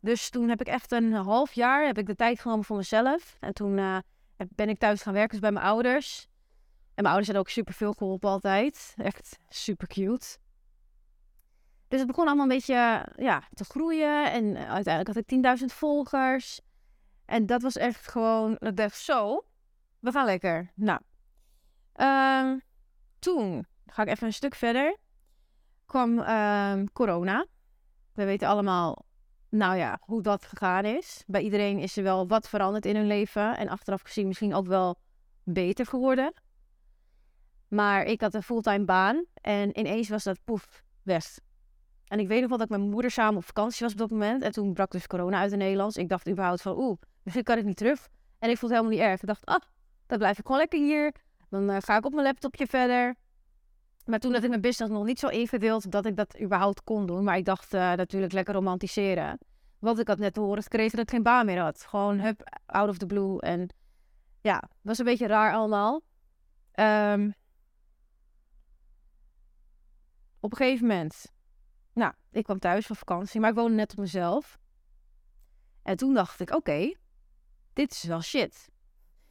Dus 0.00 0.30
toen 0.30 0.48
heb 0.48 0.60
ik 0.60 0.66
echt 0.66 0.92
een 0.92 1.12
half 1.12 1.52
jaar 1.52 1.86
heb 1.86 1.98
ik 1.98 2.06
de 2.06 2.14
tijd 2.14 2.40
genomen 2.40 2.64
voor 2.64 2.76
mezelf. 2.76 3.36
En 3.40 3.54
toen 3.54 3.78
uh, 3.78 3.98
ben 4.36 4.68
ik 4.68 4.78
thuis 4.78 5.02
gaan 5.02 5.12
werken 5.12 5.30
dus 5.30 5.40
bij 5.40 5.52
mijn 5.52 5.66
ouders. 5.66 6.28
En 6.94 7.02
mijn 7.02 7.06
ouders 7.06 7.26
hebben 7.26 7.44
ook 7.44 7.52
super 7.52 7.74
veel 7.74 7.92
geholpen 7.92 8.30
altijd. 8.30 8.94
Echt 8.96 9.38
super 9.48 9.86
cute. 9.86 10.38
Dus 11.88 11.98
het 11.98 12.06
begon 12.06 12.26
allemaal 12.26 12.44
een 12.44 12.56
beetje 12.56 13.06
ja, 13.16 13.42
te 13.54 13.64
groeien. 13.64 14.32
En 14.32 14.56
uiteindelijk 14.56 15.16
had 15.16 15.24
ik 15.26 15.60
10.000 15.60 15.64
volgers. 15.64 16.60
En 17.26 17.46
dat 17.46 17.62
was 17.62 17.76
echt 17.76 18.08
gewoon, 18.08 18.56
ik 18.58 18.76
dacht 18.76 18.98
zo, 18.98 19.44
we 19.98 20.10
gaan 20.10 20.26
lekker. 20.26 20.72
Nou, 20.74 21.00
um, 22.00 22.62
toen, 23.18 23.66
ga 23.86 24.02
ik 24.02 24.08
even 24.08 24.26
een 24.26 24.32
stuk 24.32 24.54
verder, 24.54 24.96
kwam 25.84 26.18
um, 26.18 26.92
corona. 26.92 27.46
We 28.12 28.24
weten 28.24 28.48
allemaal, 28.48 29.04
nou 29.48 29.76
ja, 29.76 29.98
hoe 30.00 30.22
dat 30.22 30.44
gegaan 30.44 30.84
is. 30.84 31.22
Bij 31.26 31.42
iedereen 31.42 31.78
is 31.78 31.96
er 31.96 32.02
wel 32.02 32.26
wat 32.26 32.48
veranderd 32.48 32.86
in 32.86 32.96
hun 32.96 33.06
leven. 33.06 33.56
En 33.56 33.68
achteraf 33.68 34.02
gezien 34.02 34.26
misschien 34.26 34.54
ook 34.54 34.66
wel 34.66 34.98
beter 35.42 35.86
geworden. 35.86 36.32
Maar 37.68 38.04
ik 38.04 38.20
had 38.20 38.34
een 38.34 38.42
fulltime 38.42 38.84
baan 38.84 39.24
en 39.34 39.78
ineens 39.78 40.08
was 40.08 40.24
dat 40.24 40.38
poef, 40.44 40.82
weg. 41.02 41.38
En 42.06 42.18
ik 42.18 42.28
weet 42.28 42.40
nog 42.40 42.48
wel 42.48 42.58
dat 42.58 42.68
mijn 42.68 42.90
moeder 42.90 43.10
samen 43.10 43.36
op 43.36 43.44
vakantie 43.44 43.82
was 43.82 43.92
op 43.92 43.98
dat 43.98 44.10
moment. 44.10 44.42
En 44.42 44.52
toen 44.52 44.72
brak 44.72 44.90
dus 44.90 45.06
corona 45.06 45.38
uit 45.38 45.52
in 45.52 45.58
Nederlands. 45.58 45.96
Ik 45.96 46.08
dacht 46.08 46.28
überhaupt 46.28 46.62
van, 46.62 46.78
oeh, 46.78 46.98
misschien 47.26 47.44
kan 47.44 47.58
ik 47.58 47.64
niet 47.64 47.76
terug. 47.76 48.08
En 48.38 48.50
ik 48.50 48.58
vond 48.58 48.72
het 48.72 48.80
helemaal 48.80 48.90
niet 48.90 49.10
erg. 49.10 49.20
Ik 49.20 49.26
dacht, 49.26 49.44
ah, 49.44 49.60
dan 50.06 50.18
blijf 50.18 50.38
ik 50.38 50.44
gewoon 50.44 50.60
lekker 50.60 50.78
hier. 50.78 51.14
Dan 51.48 51.70
uh, 51.70 51.76
ga 51.80 51.96
ik 51.96 52.04
op 52.04 52.12
mijn 52.12 52.26
laptopje 52.26 52.66
verder. 52.66 53.14
Maar 54.04 54.18
toen 54.18 54.32
had 54.32 54.42
ik 54.42 54.48
mijn 54.48 54.60
business 54.60 54.92
nog 54.92 55.04
niet 55.04 55.18
zo 55.18 55.28
ingedeeld 55.28 55.90
dat 55.90 56.06
ik 56.06 56.16
dat 56.16 56.40
überhaupt 56.40 56.84
kon 56.84 57.06
doen. 57.06 57.24
Maar 57.24 57.36
ik 57.36 57.44
dacht 57.44 57.74
uh, 57.74 57.92
natuurlijk 57.92 58.32
lekker 58.32 58.54
romantiseren. 58.54 59.38
Want 59.78 59.98
ik 59.98 60.08
had 60.08 60.18
net 60.18 60.34
te 60.34 60.40
horen 60.40 60.62
gekregen 60.62 60.96
dat 60.96 61.06
ik 61.06 61.10
geen 61.10 61.22
baan 61.22 61.46
meer 61.46 61.60
had. 61.60 61.86
Gewoon 61.88 62.20
hup, 62.20 62.60
out 62.66 62.88
of 62.88 62.98
the 62.98 63.06
blue. 63.06 63.40
En 63.40 63.68
ja, 64.40 64.62
was 64.82 64.98
een 64.98 65.04
beetje 65.04 65.26
raar 65.26 65.54
allemaal. 65.54 66.02
Um, 66.74 67.34
op 70.40 70.50
een 70.50 70.56
gegeven 70.56 70.86
moment, 70.86 71.32
nou, 71.92 72.12
ik 72.30 72.44
kwam 72.44 72.58
thuis 72.58 72.86
van 72.86 72.96
vakantie, 72.96 73.40
maar 73.40 73.50
ik 73.50 73.56
woonde 73.56 73.74
net 73.74 73.90
op 73.90 73.98
mezelf. 73.98 74.58
En 75.82 75.96
toen 75.96 76.14
dacht 76.14 76.40
ik, 76.40 76.50
oké, 76.50 76.92
dit 77.76 77.90
is 77.90 78.02
wel 78.02 78.20
shit. 78.20 78.68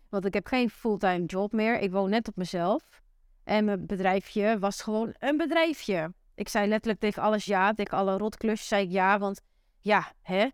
Want 0.10 0.26
ik 0.26 0.34
heb 0.34 0.48
geen 0.48 0.70
fulltime 0.70 1.26
job 1.26 1.52
meer. 1.52 1.80
Ik 1.80 1.92
woon 1.92 2.10
net 2.10 2.28
op 2.28 2.36
mezelf. 2.36 3.02
En 3.44 3.66
mijn 3.66 3.86
bedrijfje 3.86 4.60
was 4.60 4.82
gewoon 4.82 5.16
een 5.20 5.38
bedrijfje. 5.38 6.14
Ik 6.36 6.50
zei 6.50 6.68
letterlijk 6.68 7.00
tegen 7.00 7.22
alles 7.22 7.46
ja. 7.46 7.74
Tegen 7.74 7.98
alle 7.98 8.18
rotklusjes 8.18 8.68
zei 8.68 8.86
ik 8.86 8.92
ja. 8.92 9.20
Want 9.20 9.42
ja, 9.80 10.12
hè? 10.22 10.50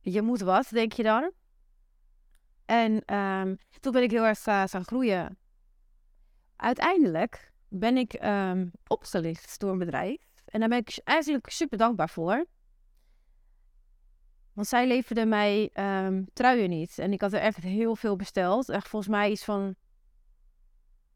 Je 0.00 0.22
moet 0.22 0.40
wat, 0.40 0.68
denk 0.70 0.92
je 0.92 1.02
dan? 1.02 1.32
En 2.64 3.14
um, 3.16 3.58
toen 3.80 3.92
ben 3.92 4.02
ik 4.02 4.10
heel 4.10 4.24
erg 4.24 4.46
uh, 4.46 4.62
gaan 4.66 4.84
groeien. 4.84 5.38
Uiteindelijk 6.56 7.52
ben 7.68 7.96
ik 7.96 8.22
um, 8.24 8.70
opgelicht 8.86 9.60
door 9.60 9.70
een 9.70 9.78
bedrijf. 9.78 10.18
En 10.44 10.60
daar 10.60 10.68
ben 10.68 10.78
ik 10.78 11.00
eigenlijk 11.04 11.50
super 11.50 11.78
dankbaar 11.78 12.08
voor. 12.08 12.46
Want 14.54 14.66
zij 14.66 14.86
leverden 14.86 15.28
mij 15.28 15.70
um, 16.06 16.26
truien 16.32 16.70
niet. 16.70 16.98
En 16.98 17.12
ik 17.12 17.20
had 17.20 17.32
er 17.32 17.40
echt 17.40 17.56
heel 17.56 17.96
veel 17.96 18.16
besteld. 18.16 18.68
Echt 18.68 18.88
volgens 18.88 19.10
mij 19.10 19.30
iets 19.30 19.44
van, 19.44 19.74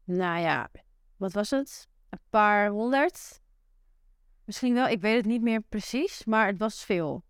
nou 0.03 0.39
ja, 0.39 0.69
wat 1.17 1.33
was 1.33 1.49
het? 1.49 1.87
Een 2.09 2.19
paar 2.29 2.69
honderd. 2.69 3.41
Misschien 4.45 4.73
wel, 4.73 4.87
ik 4.87 5.01
weet 5.01 5.15
het 5.15 5.25
niet 5.25 5.41
meer 5.41 5.61
precies, 5.61 6.25
maar 6.25 6.47
het 6.47 6.57
was 6.57 6.83
veel. 6.83 7.23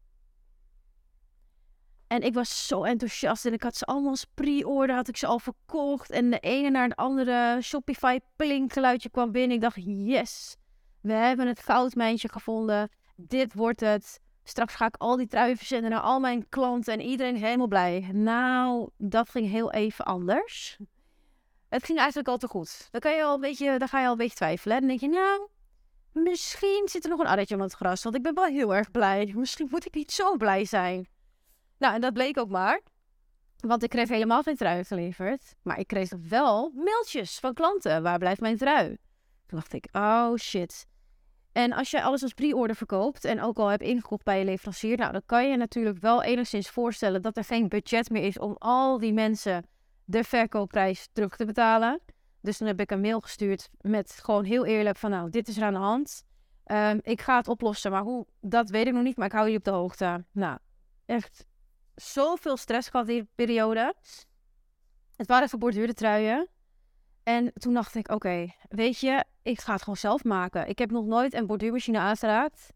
En 2.08 2.22
ik 2.22 2.34
was 2.34 2.68
zo 2.68 2.84
enthousiast 2.84 3.46
en 3.46 3.54
ik 3.54 3.64
had 3.64 3.76
ze 3.76 3.86
allemaal 3.86 4.10
als 4.10 4.26
pre-order, 4.34 4.96
had 4.96 5.08
ik 5.08 5.18
ze 5.18 5.28
al 5.28 5.40
verkocht. 5.40 6.10
En 6.10 6.30
de 6.30 6.40
ene 6.40 6.70
naar 6.70 6.90
de 6.90 6.96
andere 6.96 7.58
Shopify 7.62 8.20
plink 8.36 8.74
geluidje 8.74 9.10
kwam 9.10 9.32
binnen. 9.32 9.56
Ik 9.56 9.62
dacht, 9.62 9.78
yes, 9.84 10.56
we 11.02 11.14
hebben 11.14 11.48
het 11.48 11.60
goudmijntje 11.60 12.30
gevonden. 12.30 12.90
Dit 13.16 13.54
wordt 13.54 13.80
het. 13.80 14.20
Straks 14.50 14.76
ga 14.76 14.86
ik 14.86 14.96
al 14.98 15.18
die 15.18 15.28
truien 15.28 15.58
verzenden 15.58 15.92
naar 15.92 16.02
al 16.02 16.20
mijn 16.20 16.50
klanten 16.50 16.94
en 16.94 17.02
iedereen 17.02 17.36
helemaal 17.36 17.68
blij. 17.68 18.10
Nou, 18.14 18.90
dat 18.98 19.30
ging 19.30 19.50
heel 19.50 19.72
even 19.72 20.06
anders. 20.06 20.78
Het 21.68 21.84
ging 21.84 21.98
eigenlijk 21.98 22.28
al 22.28 22.38
te 22.38 22.48
goed. 22.48 22.88
Dan, 22.92 23.02
kan 23.02 23.16
je 23.16 23.24
al 23.24 23.34
een 23.34 23.42
beetje, 23.42 23.78
dan 23.78 23.88
ga 23.88 24.00
je 24.00 24.06
al 24.06 24.12
een 24.12 24.18
beetje 24.18 24.36
twijfelen. 24.36 24.80
Dan 24.80 24.88
denk 24.88 25.00
je, 25.00 25.08
nou, 25.08 25.48
misschien 26.12 26.82
zit 26.86 27.04
er 27.04 27.10
nog 27.10 27.20
een 27.20 27.28
addertje 27.28 27.56
op 27.56 27.62
het 27.62 27.74
gras. 27.74 28.04
Want 28.04 28.16
ik 28.16 28.24
ben 28.24 28.34
wel 28.34 28.44
heel 28.46 28.76
erg 28.76 28.92
blij. 28.92 29.34
Misschien 29.36 29.68
moet 29.72 29.86
ik 29.86 29.94
niet 29.94 30.12
zo 30.12 30.38
blij 30.38 30.66
zijn. 30.66 31.08
Nou, 31.78 31.94
en 31.94 32.02
dat 32.02 32.14
bleek 32.14 32.38
ook 32.38 32.50
maar. 32.50 32.82
Want 33.58 33.84
ik 33.84 33.90
kreeg 33.90 34.10
helemaal 34.10 34.44
geen 34.44 34.56
trui 34.56 34.84
geleverd. 34.84 35.56
Maar 35.62 35.80
ik 35.80 35.88
kreeg 35.88 36.12
wel 36.30 36.72
mailtjes 36.76 37.40
van 37.40 37.54
klanten. 37.54 38.04
Waar 38.04 38.18
blijft 38.18 38.42
mijn 38.42 38.58
trui? 38.58 38.88
Toen 39.46 39.60
dacht 39.60 39.74
ik, 39.74 39.88
oh 39.92 40.36
shit. 40.36 40.88
En 41.52 41.74
als 41.74 41.92
je 41.92 42.02
alles 42.02 42.24
als 42.24 42.34
pre-order 42.34 42.76
verkoopt 42.76 43.26
en 43.26 43.42
ook 43.42 43.58
al 43.58 43.68
hebt 43.68 43.84
ingekocht 43.84 44.24
bij 44.24 44.40
je 44.40 44.46
leverancier, 44.46 44.98
nou, 44.98 45.12
dan 45.12 45.22
kan 45.26 45.50
je 45.50 45.58
natuurlijk 45.58 45.98
wel 46.00 46.24
enigszins 46.24 46.70
voorstellen 46.70 47.22
dat 47.22 47.38
er 47.38 47.44
geen 47.44 47.68
budget 47.68 48.10
meer 48.10 48.24
is 48.24 48.40
om 48.40 48.56
al 48.58 49.00
die 49.00 49.14
mensen 49.14 49.66
de 50.04 50.24
verkoopprijs 50.24 51.10
terug 51.14 51.36
te 51.36 51.46
betalen. 51.46 52.00
Dus 52.42 52.58
toen 52.58 52.68
heb 52.68 52.80
ik 52.80 52.92
een 52.92 53.02
mail 53.02 53.20
gestuurd 53.20 53.70
met 53.82 54.12
gewoon 54.12 54.44
heel 54.44 54.66
eerlijk 54.66 54.98
van 54.98 55.10
nou, 55.10 55.30
dit 55.30 55.48
is 55.48 55.58
er 55.58 55.64
aan 55.64 55.74
de 55.74 55.80
hand. 55.80 56.24
Ehm, 56.64 57.00
ik 57.02 57.22
ga 57.22 57.38
het 57.38 57.48
oplossen, 57.48 57.92
maar 57.92 58.02
hoe, 58.02 58.26
dat 58.42 58.70
weet 58.70 58.88
ik 58.88 58.94
nog 58.94 59.04
niet, 59.04 59.18
maar 59.18 59.28
ik 59.28 59.32
hou 59.32 59.50
je 59.50 59.58
op 59.58 59.64
de 59.64 59.72
hoogte. 59.72 60.26
Nou, 60.32 60.58
echt 61.06 61.46
zoveel 61.96 62.58
stress 62.58 62.90
gehad 62.90 63.08
die 63.08 63.28
periode. 63.36 63.94
Het 65.16 65.28
waren 65.28 65.50
geborduurde 65.50 65.94
truien. 65.94 66.48
En 67.30 67.54
toen 67.54 67.74
dacht 67.74 67.96
ik, 67.96 68.12
oké, 68.12 68.48
weet 68.70 69.00
je, 69.00 69.24
ik 69.42 69.60
ga 69.60 69.74
het 69.74 69.82
gewoon 69.82 69.98
zelf 69.98 70.24
maken. 70.24 70.68
Ik 70.68 70.80
heb 70.80 70.92
nog 70.92 71.06
nooit 71.06 71.34
een 71.34 71.46
borduurmachine 71.46 72.00
aangeraakt. 72.00 72.74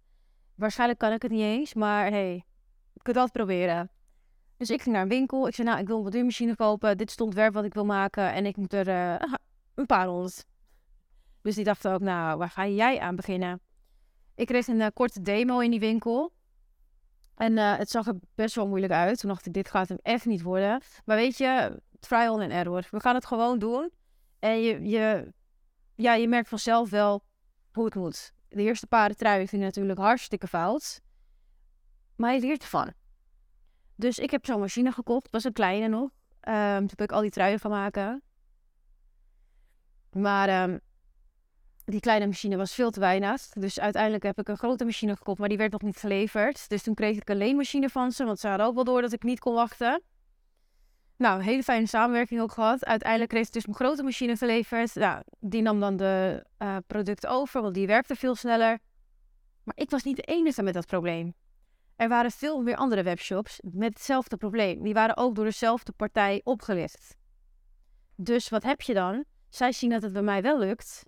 Waarschijnlijk 0.55 0.99
kan 0.99 1.11
ik 1.11 1.21
het 1.21 1.31
niet 1.31 1.41
eens, 1.41 1.73
maar 1.73 2.09
hey, 2.09 2.45
ik 2.93 3.03
kan 3.03 3.13
dat 3.13 3.31
proberen. 3.31 3.91
Dus 4.57 4.69
ik 4.69 4.81
ging 4.81 4.95
naar 4.95 5.03
een 5.03 5.09
winkel. 5.09 5.47
Ik 5.47 5.55
zei, 5.55 5.67
nou, 5.67 5.79
ik 5.79 5.87
wil 5.87 5.95
een 5.95 6.01
borduurmachine 6.01 6.55
kopen. 6.55 6.97
Dit 6.97 7.07
is 7.07 7.13
het 7.13 7.21
ontwerp 7.21 7.53
wat 7.53 7.63
ik 7.63 7.73
wil 7.73 7.85
maken. 7.85 8.33
En 8.33 8.45
ik 8.45 8.57
moet 8.57 8.73
er 8.73 8.87
uh, 8.87 9.15
een 9.75 9.85
paar 9.85 10.05
rond. 10.05 10.45
Dus 11.41 11.55
die 11.55 11.63
dachten 11.63 11.93
ook, 11.93 12.01
nou, 12.01 12.37
waar 12.37 12.49
ga 12.49 12.67
jij 12.67 12.99
aan 12.99 13.15
beginnen? 13.15 13.61
Ik 14.35 14.47
kreeg 14.47 14.67
een 14.67 14.79
uh, 14.79 14.87
korte 14.93 15.21
demo 15.21 15.59
in 15.59 15.71
die 15.71 15.79
winkel. 15.79 16.33
En 17.35 17.53
uh, 17.53 17.77
het 17.77 17.89
zag 17.89 18.07
er 18.07 18.15
best 18.35 18.55
wel 18.55 18.67
moeilijk 18.67 18.93
uit. 18.93 19.19
Toen 19.19 19.29
dacht 19.29 19.45
ik, 19.45 19.53
dit 19.53 19.69
gaat 19.69 19.89
hem 19.89 19.99
echt 20.01 20.25
niet 20.25 20.41
worden. 20.41 20.81
Maar 21.05 21.15
weet 21.15 21.37
je, 21.37 21.81
trial 21.99 22.41
and 22.41 22.51
error. 22.51 22.87
We 22.91 22.99
gaan 22.99 23.15
het 23.15 23.25
gewoon 23.25 23.59
doen. 23.59 23.91
En 24.43 24.61
je, 24.61 25.33
ja, 25.95 26.13
je 26.13 26.27
merkt 26.27 26.49
vanzelf 26.49 26.89
wel 26.89 27.23
hoe 27.71 27.85
het 27.85 27.95
moet. 27.95 28.33
De 28.49 28.61
eerste 28.61 28.87
paar 28.87 29.13
truien 29.13 29.47
vind 29.47 29.61
ik 29.61 29.67
natuurlijk 29.67 29.99
hartstikke 29.99 30.47
fout. 30.47 31.01
Maar 32.15 32.33
je 32.33 32.39
leert 32.39 32.61
ervan. 32.61 32.93
Dus 33.95 34.19
ik 34.19 34.31
heb 34.31 34.45
zo'n 34.45 34.59
machine 34.59 34.91
gekocht. 34.91 35.29
was 35.31 35.43
een 35.43 35.53
kleine 35.53 35.87
nog. 35.87 36.01
Um, 36.01 36.77
toen 36.77 36.87
heb 36.87 37.01
ik 37.01 37.11
al 37.11 37.21
die 37.21 37.29
truien 37.29 37.59
van 37.59 37.71
maken. 37.71 38.23
Maar 40.11 40.69
um, 40.69 40.79
die 41.85 41.99
kleine 41.99 42.25
machine 42.25 42.57
was 42.57 42.73
veel 42.73 42.91
te 42.91 42.99
weinig. 42.99 43.47
Dus 43.47 43.79
uiteindelijk 43.79 44.23
heb 44.23 44.39
ik 44.39 44.47
een 44.47 44.57
grote 44.57 44.85
machine 44.85 45.15
gekocht, 45.15 45.39
maar 45.39 45.49
die 45.49 45.57
werd 45.57 45.71
nog 45.71 45.81
niet 45.81 45.97
geleverd. 45.97 46.69
Dus 46.69 46.83
toen 46.83 46.93
kreeg 46.93 47.17
ik 47.17 47.29
een 47.29 47.37
leenmachine 47.37 47.89
van 47.89 48.11
ze, 48.11 48.25
want 48.25 48.39
ze 48.39 48.47
hadden 48.47 48.65
ook 48.65 48.75
wel 48.75 48.83
door 48.83 49.01
dat 49.01 49.13
ik 49.13 49.23
niet 49.23 49.39
kon 49.39 49.53
wachten. 49.53 50.01
Nou, 51.17 51.41
hele 51.41 51.63
fijne 51.63 51.87
samenwerking 51.87 52.41
ook 52.41 52.51
gehad. 52.51 52.85
Uiteindelijk 52.85 53.29
kreeg 53.29 53.45
ik 53.45 53.53
dus 53.53 53.65
mijn 53.65 53.77
grote 53.77 54.03
machine 54.03 54.37
geleverd. 54.37 54.95
Nou, 54.95 55.23
die 55.39 55.61
nam 55.61 55.79
dan 55.79 55.97
de 55.97 56.45
uh, 56.59 56.77
producten 56.87 57.29
over, 57.29 57.61
want 57.61 57.73
die 57.73 57.87
werkte 57.87 58.15
veel 58.15 58.35
sneller. 58.35 58.79
Maar 59.63 59.75
ik 59.77 59.89
was 59.89 60.03
niet 60.03 60.15
de 60.15 60.21
enige 60.21 60.63
met 60.63 60.73
dat 60.73 60.85
probleem. 60.85 61.33
Er 61.95 62.09
waren 62.09 62.31
veel 62.31 62.61
meer 62.61 62.75
andere 62.75 63.03
webshops 63.03 63.59
met 63.71 63.93
hetzelfde 63.93 64.37
probleem. 64.37 64.83
Die 64.83 64.93
waren 64.93 65.17
ook 65.17 65.35
door 65.35 65.45
dezelfde 65.45 65.91
partij 65.91 66.41
opgelicht. 66.43 67.15
Dus 68.15 68.49
wat 68.49 68.63
heb 68.63 68.81
je 68.81 68.93
dan? 68.93 69.25
Zij 69.49 69.71
zien 69.71 69.89
dat 69.89 70.01
het 70.01 70.13
bij 70.13 70.21
mij 70.21 70.41
wel 70.41 70.59
lukt. 70.59 71.03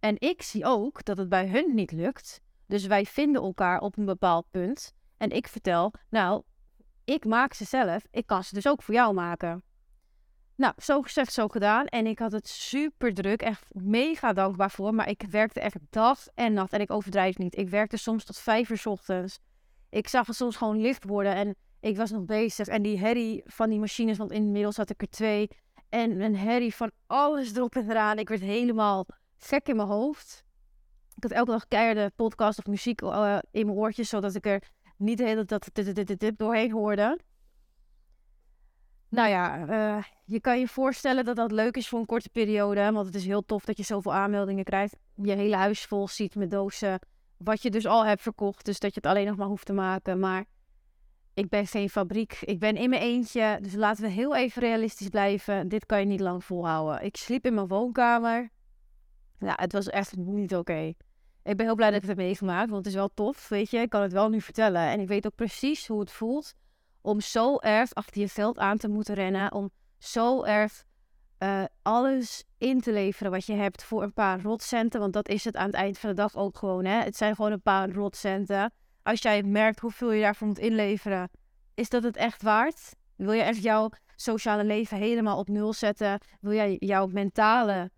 En 0.00 0.20
ik 0.20 0.42
zie 0.42 0.64
ook 0.64 1.04
dat 1.04 1.18
het 1.18 1.28
bij 1.28 1.48
hun 1.48 1.74
niet 1.74 1.92
lukt. 1.92 2.40
Dus 2.66 2.86
wij 2.86 3.04
vinden 3.04 3.42
elkaar 3.42 3.80
op 3.80 3.96
een 3.96 4.04
bepaald 4.04 4.46
punt. 4.50 4.94
En 5.16 5.30
ik 5.30 5.48
vertel, 5.48 5.92
nou, 6.10 6.42
ik 7.04 7.24
maak 7.24 7.54
ze 7.54 7.64
zelf. 7.64 8.06
Ik 8.10 8.26
kan 8.26 8.44
ze 8.44 8.54
dus 8.54 8.68
ook 8.68 8.82
voor 8.82 8.94
jou 8.94 9.14
maken. 9.14 9.62
Nou, 10.56 10.74
zo 10.82 11.02
gezegd, 11.02 11.32
zo 11.32 11.48
gedaan. 11.48 11.86
En 11.86 12.06
ik 12.06 12.18
had 12.18 12.32
het 12.32 12.48
super 12.48 13.14
druk. 13.14 13.42
Echt 13.42 13.66
mega 13.72 14.32
dankbaar 14.32 14.70
voor. 14.70 14.94
Maar 14.94 15.08
ik 15.08 15.22
werkte 15.30 15.60
echt 15.60 15.76
dag 15.90 16.26
en 16.34 16.52
nacht. 16.52 16.72
En 16.72 16.80
ik 16.80 16.90
overdrijf 16.90 17.38
niet. 17.38 17.56
Ik 17.56 17.68
werkte 17.68 17.96
soms 17.96 18.24
tot 18.24 18.38
vijf 18.38 18.70
uur 18.70 18.82
ochtends. 18.84 19.38
Ik 19.90 20.08
zag 20.08 20.26
het 20.26 20.36
soms 20.36 20.56
gewoon 20.56 20.80
licht 20.80 21.04
worden. 21.04 21.34
En 21.34 21.56
ik 21.80 21.96
was 21.96 22.10
nog 22.10 22.24
bezig. 22.24 22.66
En 22.66 22.82
die 22.82 22.98
herrie 22.98 23.42
van 23.44 23.70
die 23.70 23.78
machines, 23.78 24.18
want 24.18 24.32
inmiddels 24.32 24.76
had 24.76 24.90
ik 24.90 25.00
er 25.00 25.10
twee. 25.10 25.48
En 25.88 26.20
een 26.20 26.36
herrie 26.36 26.74
van 26.74 26.90
alles 27.06 27.54
erop 27.54 27.74
en 27.74 27.90
eraan. 27.90 28.18
Ik 28.18 28.28
werd 28.28 28.40
helemaal 28.40 29.06
gek 29.38 29.68
in 29.68 29.76
mijn 29.76 29.88
hoofd. 29.88 30.44
Ik 31.16 31.22
had 31.22 31.32
elke 31.32 31.50
dag 31.50 31.68
keiharde 31.68 32.12
podcast 32.16 32.58
of 32.58 32.66
muziek 32.66 33.00
uh, 33.02 33.38
in 33.50 33.66
mijn 33.66 33.78
oortjes, 33.78 34.08
zodat 34.08 34.34
ik 34.34 34.46
er 34.46 34.62
niet 34.96 35.18
de 35.18 35.24
hele 35.24 35.44
tijd 35.44 36.20
dit, 36.20 36.38
doorheen 36.38 36.72
hoorde. 36.72 37.18
Nou 39.08 39.28
ja, 39.28 39.66
uh, 39.68 40.04
je 40.24 40.40
kan 40.40 40.58
je 40.58 40.68
voorstellen 40.68 41.24
dat 41.24 41.36
dat 41.36 41.52
leuk 41.52 41.76
is 41.76 41.88
voor 41.88 41.98
een 41.98 42.06
korte 42.06 42.28
periode. 42.28 42.92
Want 42.92 43.06
het 43.06 43.14
is 43.14 43.26
heel 43.26 43.44
tof 43.44 43.64
dat 43.64 43.76
je 43.76 43.82
zoveel 43.82 44.14
aanmeldingen 44.14 44.64
krijgt. 44.64 44.96
Je 45.14 45.32
hele 45.32 45.56
huis 45.56 45.84
vol 45.84 46.08
ziet 46.08 46.34
met 46.34 46.50
dozen. 46.50 46.98
Wat 47.36 47.62
je 47.62 47.70
dus 47.70 47.86
al 47.86 48.06
hebt 48.06 48.22
verkocht. 48.22 48.64
Dus 48.64 48.78
dat 48.78 48.94
je 48.94 49.00
het 49.02 49.10
alleen 49.10 49.26
nog 49.26 49.36
maar 49.36 49.46
hoeft 49.46 49.66
te 49.66 49.72
maken. 49.72 50.18
Maar 50.18 50.44
ik 51.34 51.48
ben 51.48 51.66
geen 51.66 51.90
fabriek. 51.90 52.38
Ik 52.40 52.58
ben 52.58 52.76
in 52.76 52.90
mijn 52.90 53.02
eentje. 53.02 53.58
Dus 53.62 53.74
laten 53.74 54.04
we 54.04 54.10
heel 54.10 54.36
even 54.36 54.62
realistisch 54.62 55.08
blijven. 55.08 55.68
Dit 55.68 55.86
kan 55.86 56.00
je 56.00 56.06
niet 56.06 56.20
lang 56.20 56.44
volhouden. 56.44 57.04
Ik 57.04 57.16
sliep 57.16 57.46
in 57.46 57.54
mijn 57.54 57.66
woonkamer. 57.66 58.50
Ja, 59.38 59.52
het 59.56 59.72
was 59.72 59.88
echt 59.88 60.16
niet 60.16 60.56
oké. 60.56 60.92
Ik 61.44 61.56
ben 61.56 61.66
heel 61.66 61.74
blij 61.74 61.90
dat 61.90 62.02
ik 62.02 62.08
het 62.08 62.16
heb 62.16 62.26
meegemaakt, 62.26 62.70
want 62.70 62.84
het 62.84 62.94
is 62.94 63.00
wel 63.00 63.10
tof, 63.14 63.48
weet 63.48 63.70
je. 63.70 63.78
Ik 63.78 63.90
kan 63.90 64.02
het 64.02 64.12
wel 64.12 64.28
nu 64.28 64.40
vertellen. 64.40 64.82
En 64.82 65.00
ik 65.00 65.08
weet 65.08 65.26
ook 65.26 65.34
precies 65.34 65.86
hoe 65.86 66.00
het 66.00 66.12
voelt 66.12 66.54
om 67.00 67.20
zo 67.20 67.58
erg 67.58 67.94
achter 67.94 68.20
je 68.20 68.28
veld 68.28 68.58
aan 68.58 68.76
te 68.78 68.88
moeten 68.88 69.14
rennen. 69.14 69.52
Om 69.52 69.70
zo 69.98 70.42
erg 70.42 70.84
uh, 71.38 71.64
alles 71.82 72.44
in 72.58 72.80
te 72.80 72.92
leveren 72.92 73.32
wat 73.32 73.46
je 73.46 73.52
hebt 73.52 73.84
voor 73.84 74.02
een 74.02 74.12
paar 74.12 74.42
rotcenten. 74.42 75.00
Want 75.00 75.12
dat 75.12 75.28
is 75.28 75.44
het 75.44 75.56
aan 75.56 75.66
het 75.66 75.74
eind 75.74 75.98
van 75.98 76.08
de 76.08 76.16
dag 76.16 76.36
ook 76.36 76.58
gewoon, 76.58 76.84
hè. 76.84 77.02
Het 77.02 77.16
zijn 77.16 77.34
gewoon 77.34 77.52
een 77.52 77.62
paar 77.62 77.90
rotcenten. 77.90 78.72
Als 79.02 79.22
jij 79.22 79.42
merkt 79.42 79.80
hoeveel 79.80 80.12
je 80.12 80.22
daarvoor 80.22 80.46
moet 80.46 80.58
inleveren, 80.58 81.30
is 81.74 81.88
dat 81.88 82.02
het 82.02 82.16
echt 82.16 82.42
waard? 82.42 82.94
Wil 83.16 83.32
je 83.32 83.42
echt 83.42 83.62
jouw 83.62 83.90
sociale 84.16 84.64
leven 84.64 84.96
helemaal 84.96 85.38
op 85.38 85.48
nul 85.48 85.72
zetten? 85.72 86.18
Wil 86.40 86.52
jij 86.52 86.76
jouw 86.78 87.06
mentale 87.06 87.90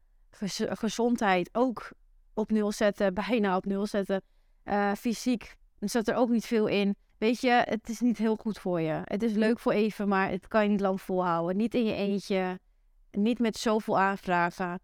gezondheid 0.69 1.49
ook 1.53 1.91
op 2.37 2.51
nul 2.51 2.73
zetten, 2.73 3.15
bijna 3.15 3.57
op 3.57 3.65
nul 3.65 3.87
zetten. 3.87 4.23
Uh, 4.65 4.93
fysiek 4.93 5.57
zat 5.81 6.09
er 6.09 6.15
ook 6.15 6.29
niet 6.29 6.47
veel 6.47 6.67
in. 6.67 6.97
Weet 7.19 7.41
je, 7.41 7.51
het 7.51 7.89
is 7.89 8.01
niet 8.01 8.19
heel 8.19 8.37
goed 8.37 8.59
voor 8.59 8.81
je. 8.81 9.01
Het 9.05 9.23
is 9.23 9.33
leuk 9.33 9.59
voor 9.59 9.73
even, 9.73 10.09
maar 10.09 10.31
het 10.31 10.49
kan 10.49 10.63
je 10.63 10.69
niet 10.69 10.81
lang 10.81 11.01
volhouden. 11.01 11.57
Niet 11.57 11.75
in 11.75 11.85
je 11.85 11.95
eentje, 11.95 12.61
niet 13.11 13.39
met 13.39 13.57
zoveel 13.57 13.99
aanvragen. 13.99 14.81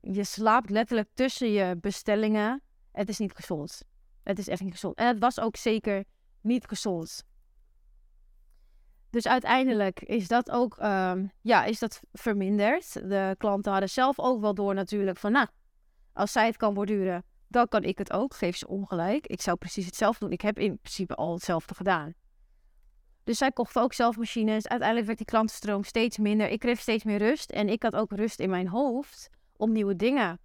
Je 0.00 0.24
slaapt 0.24 0.70
letterlijk 0.70 1.08
tussen 1.14 1.50
je 1.50 1.76
bestellingen. 1.80 2.62
Het 2.92 3.08
is 3.08 3.18
niet 3.18 3.34
gezond. 3.34 3.82
Het 4.22 4.38
is 4.38 4.48
echt 4.48 4.60
niet 4.60 4.72
gezond. 4.72 4.96
En 4.96 5.06
het 5.06 5.18
was 5.18 5.40
ook 5.40 5.56
zeker 5.56 6.04
niet 6.40 6.66
gezond. 6.66 7.24
Dus 9.10 9.26
uiteindelijk 9.26 10.00
is 10.00 10.28
dat 10.28 10.50
ook 10.50 10.76
um, 10.82 11.32
ja, 11.40 11.64
is 11.64 11.78
dat 11.78 12.00
verminderd. 12.12 12.92
De 12.92 13.34
klanten 13.38 13.70
hadden 13.72 13.90
zelf 13.90 14.18
ook 14.18 14.40
wel 14.40 14.54
door 14.54 14.74
natuurlijk 14.74 15.18
van, 15.18 15.32
nou, 15.32 15.46
als 16.12 16.32
zij 16.32 16.46
het 16.46 16.56
kan 16.56 16.74
borduren, 16.74 17.24
dan 17.48 17.68
kan 17.68 17.82
ik 17.82 17.98
het 17.98 18.12
ook. 18.12 18.34
Geef 18.34 18.56
ze 18.56 18.68
ongelijk. 18.68 19.26
Ik 19.26 19.40
zou 19.40 19.56
precies 19.56 19.86
hetzelfde 19.86 20.24
doen. 20.24 20.32
Ik 20.32 20.40
heb 20.40 20.58
in 20.58 20.78
principe 20.78 21.14
al 21.14 21.32
hetzelfde 21.32 21.74
gedaan. 21.74 22.14
Dus 23.24 23.38
zij 23.38 23.50
kochten 23.50 23.82
ook 23.82 23.92
zelf 23.92 24.16
machines. 24.16 24.68
Uiteindelijk 24.68 25.06
werd 25.06 25.18
die 25.18 25.26
klantenstroom 25.26 25.84
steeds 25.84 26.18
minder. 26.18 26.48
Ik 26.48 26.58
kreeg 26.58 26.80
steeds 26.80 27.04
meer 27.04 27.18
rust. 27.18 27.50
En 27.50 27.68
ik 27.68 27.82
had 27.82 27.96
ook 27.96 28.12
rust 28.12 28.40
in 28.40 28.50
mijn 28.50 28.68
hoofd 28.68 29.28
om 29.56 29.72
nieuwe 29.72 29.96
dingen 29.96 30.40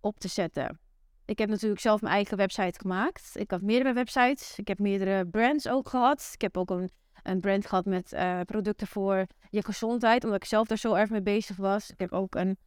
op 0.00 0.18
te 0.18 0.28
zetten. 0.28 0.80
Ik 1.24 1.38
heb 1.38 1.48
natuurlijk 1.48 1.80
zelf 1.80 2.00
mijn 2.00 2.14
eigen 2.14 2.36
website 2.36 2.80
gemaakt. 2.80 3.30
Ik 3.34 3.50
had 3.50 3.62
meerdere 3.62 3.92
websites. 3.92 4.58
Ik 4.58 4.68
heb 4.68 4.78
meerdere 4.78 5.26
brands 5.26 5.68
ook 5.68 5.88
gehad. 5.88 6.30
Ik 6.32 6.40
heb 6.40 6.56
ook 6.56 6.70
een 6.70 6.90
een 7.26 7.40
brand 7.40 7.66
gehad 7.66 7.84
met 7.84 8.12
uh, 8.12 8.40
producten 8.40 8.86
voor 8.86 9.26
je 9.50 9.64
gezondheid, 9.64 10.24
omdat 10.24 10.42
ik 10.42 10.48
zelf 10.48 10.66
daar 10.66 10.78
zo 10.78 10.94
erg 10.94 11.10
mee 11.10 11.22
bezig 11.22 11.56
was. 11.56 11.90
Ik 11.90 11.98
heb 11.98 12.12
ook 12.12 12.34
een, 12.34 12.58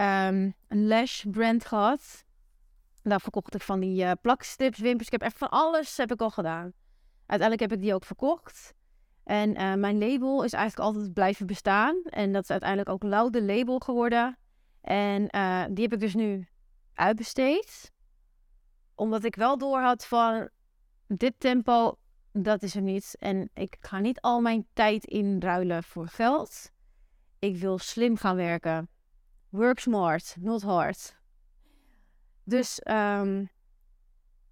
um, 0.00 0.54
een 0.68 0.86
lash 0.86 1.24
brand 1.30 1.64
gehad. 1.64 2.24
Daar 3.02 3.20
verkocht 3.20 3.54
ik 3.54 3.62
van 3.62 3.80
die 3.80 4.04
uh, 4.04 4.12
plakstips, 4.20 4.78
wimpers. 4.78 5.06
Ik 5.06 5.12
heb 5.12 5.22
echt 5.22 5.38
van 5.38 5.50
alles 5.50 5.96
heb 5.96 6.12
ik 6.12 6.20
al 6.20 6.30
gedaan. 6.30 6.72
Uiteindelijk 7.26 7.70
heb 7.70 7.78
ik 7.78 7.84
die 7.84 7.94
ook 7.94 8.04
verkocht. 8.04 8.74
En 9.24 9.50
uh, 9.50 9.74
mijn 9.74 9.98
label 9.98 10.44
is 10.44 10.52
eigenlijk 10.52 10.88
altijd 10.88 11.12
blijven 11.12 11.46
bestaan. 11.46 12.02
En 12.02 12.32
dat 12.32 12.42
is 12.42 12.50
uiteindelijk 12.50 12.88
ook 12.88 13.02
Laude 13.02 13.42
Label 13.42 13.78
geworden. 13.78 14.38
En 14.80 15.20
die 15.74 15.84
heb 15.84 15.92
ik 15.92 16.00
dus 16.00 16.14
nu 16.14 16.48
uitbesteed. 16.94 17.92
Omdat 18.94 19.24
ik 19.24 19.34
wel 19.34 19.58
door 19.58 19.80
had 19.80 20.06
van 20.06 20.48
dit 21.06 21.34
tempo 21.38 21.98
dat 22.32 22.62
is 22.62 22.74
er 22.74 22.82
niet. 22.82 23.16
En 23.18 23.50
ik 23.54 23.76
ga 23.80 23.98
niet 23.98 24.20
al 24.20 24.40
mijn 24.40 24.66
tijd 24.72 25.04
inruilen 25.04 25.82
voor 25.82 26.06
geld. 26.08 26.70
Ik 27.38 27.56
wil 27.56 27.78
slim 27.78 28.16
gaan 28.16 28.36
werken. 28.36 28.88
Work 29.48 29.78
smart, 29.78 30.36
not 30.40 30.62
hard. 30.62 31.16
Dus 32.44 32.80
um, 32.84 33.50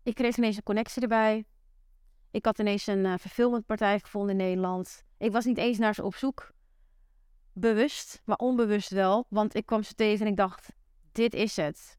ik 0.02 0.14
kreeg 0.14 0.36
ineens 0.36 0.56
een 0.56 0.62
connectie 0.62 1.02
erbij. 1.02 1.44
Ik 2.30 2.44
had 2.44 2.58
ineens 2.58 2.86
een 2.86 3.04
uh, 3.04 3.14
verfilmmentpartij 3.18 4.00
gevonden 4.00 4.30
in 4.30 4.46
Nederland. 4.46 5.04
Ik 5.18 5.32
was 5.32 5.44
niet 5.44 5.58
eens 5.58 5.78
naar 5.78 5.94
ze 5.94 6.04
op 6.04 6.14
zoek. 6.14 6.52
Bewust, 7.52 8.22
maar 8.24 8.36
onbewust 8.36 8.90
wel. 8.90 9.26
Want 9.28 9.54
ik 9.54 9.66
kwam 9.66 9.82
ze 9.82 9.94
tegen 9.94 10.26
en 10.26 10.30
ik 10.30 10.36
dacht, 10.36 10.72
dit 11.12 11.34
is 11.34 11.56
het. 11.56 11.98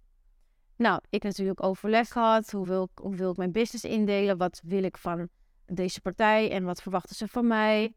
Nou, 0.76 1.02
ik 1.10 1.24
natuurlijk 1.24 1.64
overleg 1.64 2.12
gehad. 2.12 2.52
Hoe 2.52 2.66
wil, 2.66 2.90
hoe 3.02 3.16
wil 3.16 3.32
ik 3.32 3.38
mijn 3.38 3.52
business 3.52 3.86
indelen? 3.86 4.38
Wat 4.38 4.62
wil 4.64 4.84
ik 4.84 4.98
van 4.98 5.30
deze 5.66 6.02
partij 6.02 6.52
en 6.52 6.64
wat 6.64 6.82
verwachten 6.82 7.16
ze 7.16 7.28
van 7.28 7.48
mij. 7.48 7.94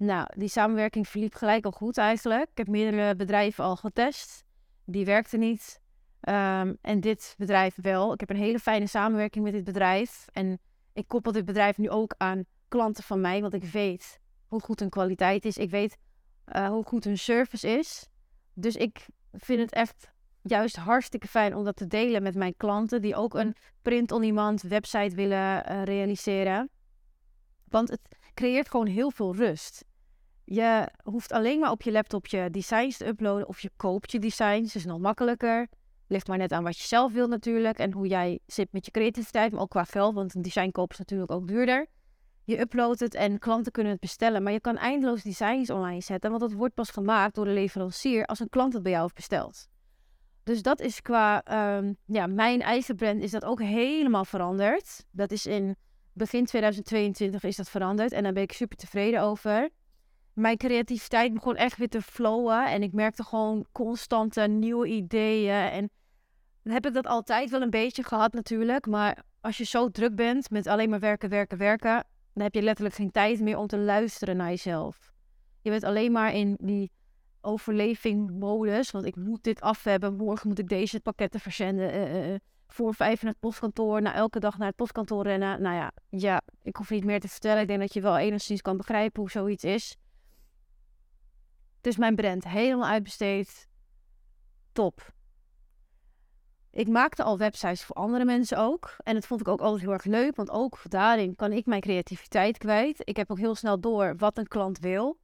Nou, 0.00 0.26
die 0.36 0.48
samenwerking 0.48 1.08
verliep 1.08 1.34
gelijk 1.34 1.64
al 1.64 1.70
goed 1.70 1.98
eigenlijk. 1.98 2.50
Ik 2.50 2.58
heb 2.58 2.68
meerdere 2.68 3.16
bedrijven 3.16 3.64
al 3.64 3.76
getest. 3.76 4.44
Die 4.84 5.04
werkte 5.04 5.36
niet. 5.36 5.80
Ehm, 6.20 6.74
en 6.80 7.00
dit 7.00 7.34
bedrijf 7.38 7.76
wel. 7.82 8.12
Ik 8.12 8.20
heb 8.20 8.30
een 8.30 8.36
hele 8.36 8.58
fijne 8.58 8.86
samenwerking 8.86 9.44
met 9.44 9.52
dit 9.52 9.64
bedrijf. 9.64 10.26
En 10.32 10.58
ik 10.92 11.08
koppel 11.08 11.32
dit 11.32 11.44
bedrijf 11.44 11.78
nu 11.78 11.90
ook 11.90 12.14
aan 12.16 12.44
klanten 12.68 13.04
van 13.04 13.20
mij, 13.20 13.40
want 13.40 13.54
ik 13.54 13.64
weet 13.64 14.20
hoe 14.46 14.60
goed 14.60 14.80
hun 14.80 14.88
kwaliteit 14.90 15.44
is. 15.44 15.58
Ik 15.58 15.70
weet 15.70 15.96
uh, 16.46 16.68
hoe 16.68 16.84
goed 16.84 17.04
hun 17.04 17.18
service 17.18 17.68
is. 17.78 18.08
Dus 18.54 18.76
ik 18.76 19.06
vind 19.32 19.60
het 19.60 19.72
echt 19.72 20.12
juist 20.42 20.76
hartstikke 20.76 21.28
fijn 21.28 21.56
om 21.56 21.64
dat 21.64 21.76
te 21.76 21.86
delen 21.86 22.22
met 22.22 22.34
mijn 22.34 22.56
klanten 22.56 23.02
die 23.02 23.16
ook 23.16 23.34
een 23.34 23.54
print-on-demand 23.82 24.62
website 24.62 25.14
willen 25.16 25.72
uh, 25.72 25.82
realiseren. 25.84 26.70
Want 27.64 27.88
het 27.88 28.00
creëert 28.34 28.70
gewoon 28.70 28.86
heel 28.86 29.10
veel 29.10 29.34
rust. 29.34 29.88
Je 30.52 30.88
hoeft 31.02 31.32
alleen 31.32 31.58
maar 31.58 31.70
op 31.70 31.82
je 31.82 31.92
laptop 31.92 32.26
je 32.26 32.48
designs 32.50 32.96
te 32.96 33.06
uploaden 33.06 33.48
of 33.48 33.60
je 33.60 33.70
koopt 33.76 34.12
je 34.12 34.18
designs. 34.18 34.74
Is 34.74 34.84
nog 34.84 34.98
makkelijker. 34.98 35.68
Ligt 36.06 36.28
maar 36.28 36.38
net 36.38 36.52
aan 36.52 36.62
wat 36.62 36.78
je 36.78 36.86
zelf 36.86 37.12
wilt 37.12 37.30
natuurlijk 37.30 37.78
en 37.78 37.92
hoe 37.92 38.06
jij 38.06 38.38
zit 38.46 38.72
met 38.72 38.84
je 38.84 38.90
creativiteit, 38.90 39.52
maar 39.52 39.60
ook 39.60 39.70
qua 39.70 39.84
geld, 39.84 40.14
want 40.14 40.34
een 40.34 40.42
design 40.42 40.70
kopen 40.70 40.92
is 40.92 40.98
natuurlijk 40.98 41.30
ook 41.30 41.48
duurder. 41.48 41.86
Je 42.44 42.60
uploadt 42.60 43.00
het 43.00 43.14
en 43.14 43.38
klanten 43.38 43.72
kunnen 43.72 43.92
het 43.92 44.00
bestellen, 44.00 44.42
maar 44.42 44.52
je 44.52 44.60
kan 44.60 44.76
eindeloos 44.76 45.22
designs 45.22 45.70
online 45.70 46.00
zetten, 46.00 46.30
want 46.30 46.42
dat 46.42 46.52
wordt 46.52 46.74
pas 46.74 46.90
gemaakt 46.90 47.34
door 47.34 47.44
de 47.44 47.50
leverancier 47.50 48.26
als 48.26 48.40
een 48.40 48.48
klant 48.48 48.72
het 48.72 48.82
bij 48.82 48.90
jou 48.90 49.02
heeft 49.02 49.14
besteld. 49.14 49.68
Dus 50.42 50.62
dat 50.62 50.80
is 50.80 51.02
qua 51.02 51.42
um, 51.76 51.96
ja, 52.04 52.26
mijn 52.26 52.62
eigen 52.62 52.96
brand 52.96 53.22
is 53.22 53.30
dat 53.30 53.44
ook 53.44 53.60
helemaal 53.62 54.24
veranderd. 54.24 55.04
Dat 55.10 55.30
is 55.30 55.46
in 55.46 55.76
begin 56.12 56.44
2022 56.44 57.42
is 57.42 57.56
dat 57.56 57.70
veranderd 57.70 58.12
en 58.12 58.22
daar 58.22 58.32
ben 58.32 58.42
ik 58.42 58.52
super 58.52 58.76
tevreden 58.76 59.22
over. 59.22 59.70
Mijn 60.40 60.56
creativiteit 60.56 61.32
begon 61.32 61.56
echt 61.56 61.76
weer 61.76 61.88
te 61.88 62.02
flowen 62.02 62.66
en 62.66 62.82
ik 62.82 62.92
merkte 62.92 63.24
gewoon 63.24 63.66
constante 63.72 64.40
nieuwe 64.40 64.86
ideeën. 64.86 65.70
En 65.70 65.90
dan 66.62 66.72
heb 66.72 66.86
ik 66.86 66.94
dat 66.94 67.06
altijd 67.06 67.50
wel 67.50 67.62
een 67.62 67.70
beetje 67.70 68.02
gehad 68.02 68.32
natuurlijk, 68.32 68.86
maar 68.86 69.22
als 69.40 69.56
je 69.56 69.64
zo 69.64 69.88
druk 69.88 70.14
bent 70.14 70.50
met 70.50 70.66
alleen 70.66 70.90
maar 70.90 71.00
werken, 71.00 71.28
werken, 71.28 71.58
werken, 71.58 72.04
dan 72.32 72.42
heb 72.42 72.54
je 72.54 72.62
letterlijk 72.62 72.96
geen 72.96 73.10
tijd 73.10 73.40
meer 73.40 73.56
om 73.56 73.66
te 73.66 73.78
luisteren 73.78 74.36
naar 74.36 74.48
jezelf. 74.48 75.12
Je 75.62 75.70
bent 75.70 75.84
alleen 75.84 76.12
maar 76.12 76.34
in 76.34 76.56
die 76.60 76.90
overleving-modus. 77.40 78.90
Want 78.90 79.04
ik 79.04 79.16
moet 79.16 79.42
dit 79.42 79.60
af 79.60 79.84
hebben. 79.84 80.16
Morgen 80.16 80.48
moet 80.48 80.58
ik 80.58 80.68
deze 80.68 81.00
pakketten 81.00 81.40
verzenden. 81.40 81.94
Uh, 81.94 82.30
uh, 82.30 82.38
voor 82.68 82.94
vijf 82.94 83.22
naar 83.22 83.30
het 83.30 83.40
postkantoor. 83.40 84.02
Na 84.02 84.14
elke 84.14 84.40
dag 84.40 84.58
naar 84.58 84.66
het 84.66 84.76
postkantoor 84.76 85.22
rennen. 85.22 85.62
Nou 85.62 85.76
ja, 85.76 85.92
ja, 86.08 86.42
ik 86.62 86.76
hoef 86.76 86.90
niet 86.90 87.04
meer 87.04 87.20
te 87.20 87.28
vertellen. 87.28 87.62
Ik 87.62 87.68
denk 87.68 87.80
dat 87.80 87.94
je 87.94 88.00
wel 88.00 88.18
enigszins 88.18 88.62
kan 88.62 88.76
begrijpen 88.76 89.20
hoe 89.20 89.30
zoiets 89.30 89.64
is. 89.64 89.96
Dus 91.80 91.96
mijn 91.96 92.14
brand 92.14 92.48
helemaal 92.48 92.88
uitbesteed. 92.88 93.68
Top. 94.72 95.12
Ik 96.70 96.88
maakte 96.88 97.22
al 97.22 97.38
websites 97.38 97.84
voor 97.84 97.96
andere 97.96 98.24
mensen 98.24 98.58
ook. 98.58 98.96
En 99.02 99.14
dat 99.14 99.26
vond 99.26 99.40
ik 99.40 99.48
ook 99.48 99.60
altijd 99.60 99.82
heel 99.82 99.92
erg 99.92 100.04
leuk. 100.04 100.36
Want 100.36 100.50
ook 100.50 100.78
daarin 100.88 101.36
kan 101.36 101.52
ik 101.52 101.66
mijn 101.66 101.80
creativiteit 101.80 102.58
kwijt. 102.58 103.00
Ik 103.04 103.16
heb 103.16 103.30
ook 103.30 103.38
heel 103.38 103.54
snel 103.54 103.80
door 103.80 104.16
wat 104.16 104.38
een 104.38 104.48
klant 104.48 104.78
wil. 104.78 105.18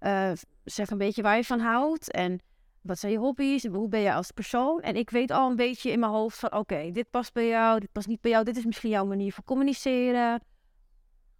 Uh, 0.00 0.32
zeg 0.64 0.90
een 0.90 0.98
beetje 0.98 1.22
waar 1.22 1.36
je 1.36 1.44
van 1.44 1.60
houdt. 1.60 2.10
En 2.10 2.40
wat 2.80 2.98
zijn 2.98 3.12
je 3.12 3.18
hobby's? 3.18 3.66
Hoe 3.66 3.88
ben 3.88 4.00
je 4.00 4.12
als 4.12 4.30
persoon? 4.30 4.80
En 4.80 4.96
ik 4.96 5.10
weet 5.10 5.30
al 5.30 5.50
een 5.50 5.56
beetje 5.56 5.90
in 5.90 6.00
mijn 6.00 6.12
hoofd 6.12 6.38
van... 6.38 6.52
Oké, 6.52 6.90
dit 6.90 7.10
past 7.10 7.32
bij 7.32 7.48
jou, 7.48 7.80
dit 7.80 7.92
past 7.92 8.06
niet 8.06 8.20
bij 8.20 8.30
jou. 8.30 8.44
Dit 8.44 8.56
is 8.56 8.64
misschien 8.64 8.90
jouw 8.90 9.06
manier 9.06 9.32
van 9.32 9.44
communiceren. 9.44 10.42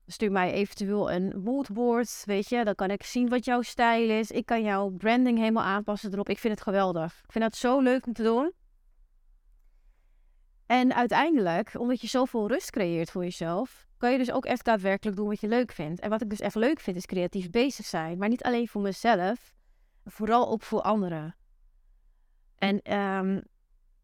Stuur 0.07 0.33
mij 0.33 0.53
eventueel 0.53 1.13
een 1.13 1.43
moodboard, 1.43 2.23
weet 2.25 2.49
je. 2.49 2.65
Dan 2.65 2.75
kan 2.75 2.91
ik 2.91 3.03
zien 3.03 3.29
wat 3.29 3.45
jouw 3.45 3.63
stijl 3.63 4.11
is. 4.11 4.31
Ik 4.31 4.47
kan 4.47 4.63
jouw 4.63 4.91
branding 4.91 5.39
helemaal 5.39 5.65
aanpassen 5.65 6.13
erop. 6.13 6.29
Ik 6.29 6.39
vind 6.39 6.55
het 6.55 6.63
geweldig. 6.63 7.21
Ik 7.25 7.33
vind 7.33 7.45
het 7.45 7.57
zo 7.57 7.81
leuk 7.81 8.07
om 8.07 8.13
te 8.13 8.23
doen. 8.23 8.53
En 10.67 10.95
uiteindelijk, 10.95 11.75
omdat 11.79 12.01
je 12.01 12.07
zoveel 12.07 12.49
rust 12.49 12.71
creëert 12.71 13.11
voor 13.11 13.23
jezelf, 13.23 13.87
kan 13.97 14.13
je 14.13 14.19
dus 14.19 14.33
ook 14.33 14.45
echt 14.45 14.65
daadwerkelijk 14.65 15.17
doen 15.17 15.29
wat 15.29 15.41
je 15.41 15.49
leuk 15.49 15.73
vindt. 15.73 16.01
En 16.01 16.11
wat 16.11 16.23
ik 16.23 16.31
dus 16.31 16.41
echt 16.41 16.55
leuk 16.55 16.81
vind, 16.81 16.97
is 16.97 17.07
creatief 17.07 17.51
bezig 17.51 17.87
zijn. 17.87 18.19
Maar 18.19 18.29
niet 18.29 18.43
alleen 18.43 18.69
voor 18.69 18.83
mezelf, 18.83 19.55
vooral 20.05 20.49
ook 20.49 20.63
voor 20.63 20.81
anderen. 20.81 21.37
En 22.55 22.99
um, 22.99 23.43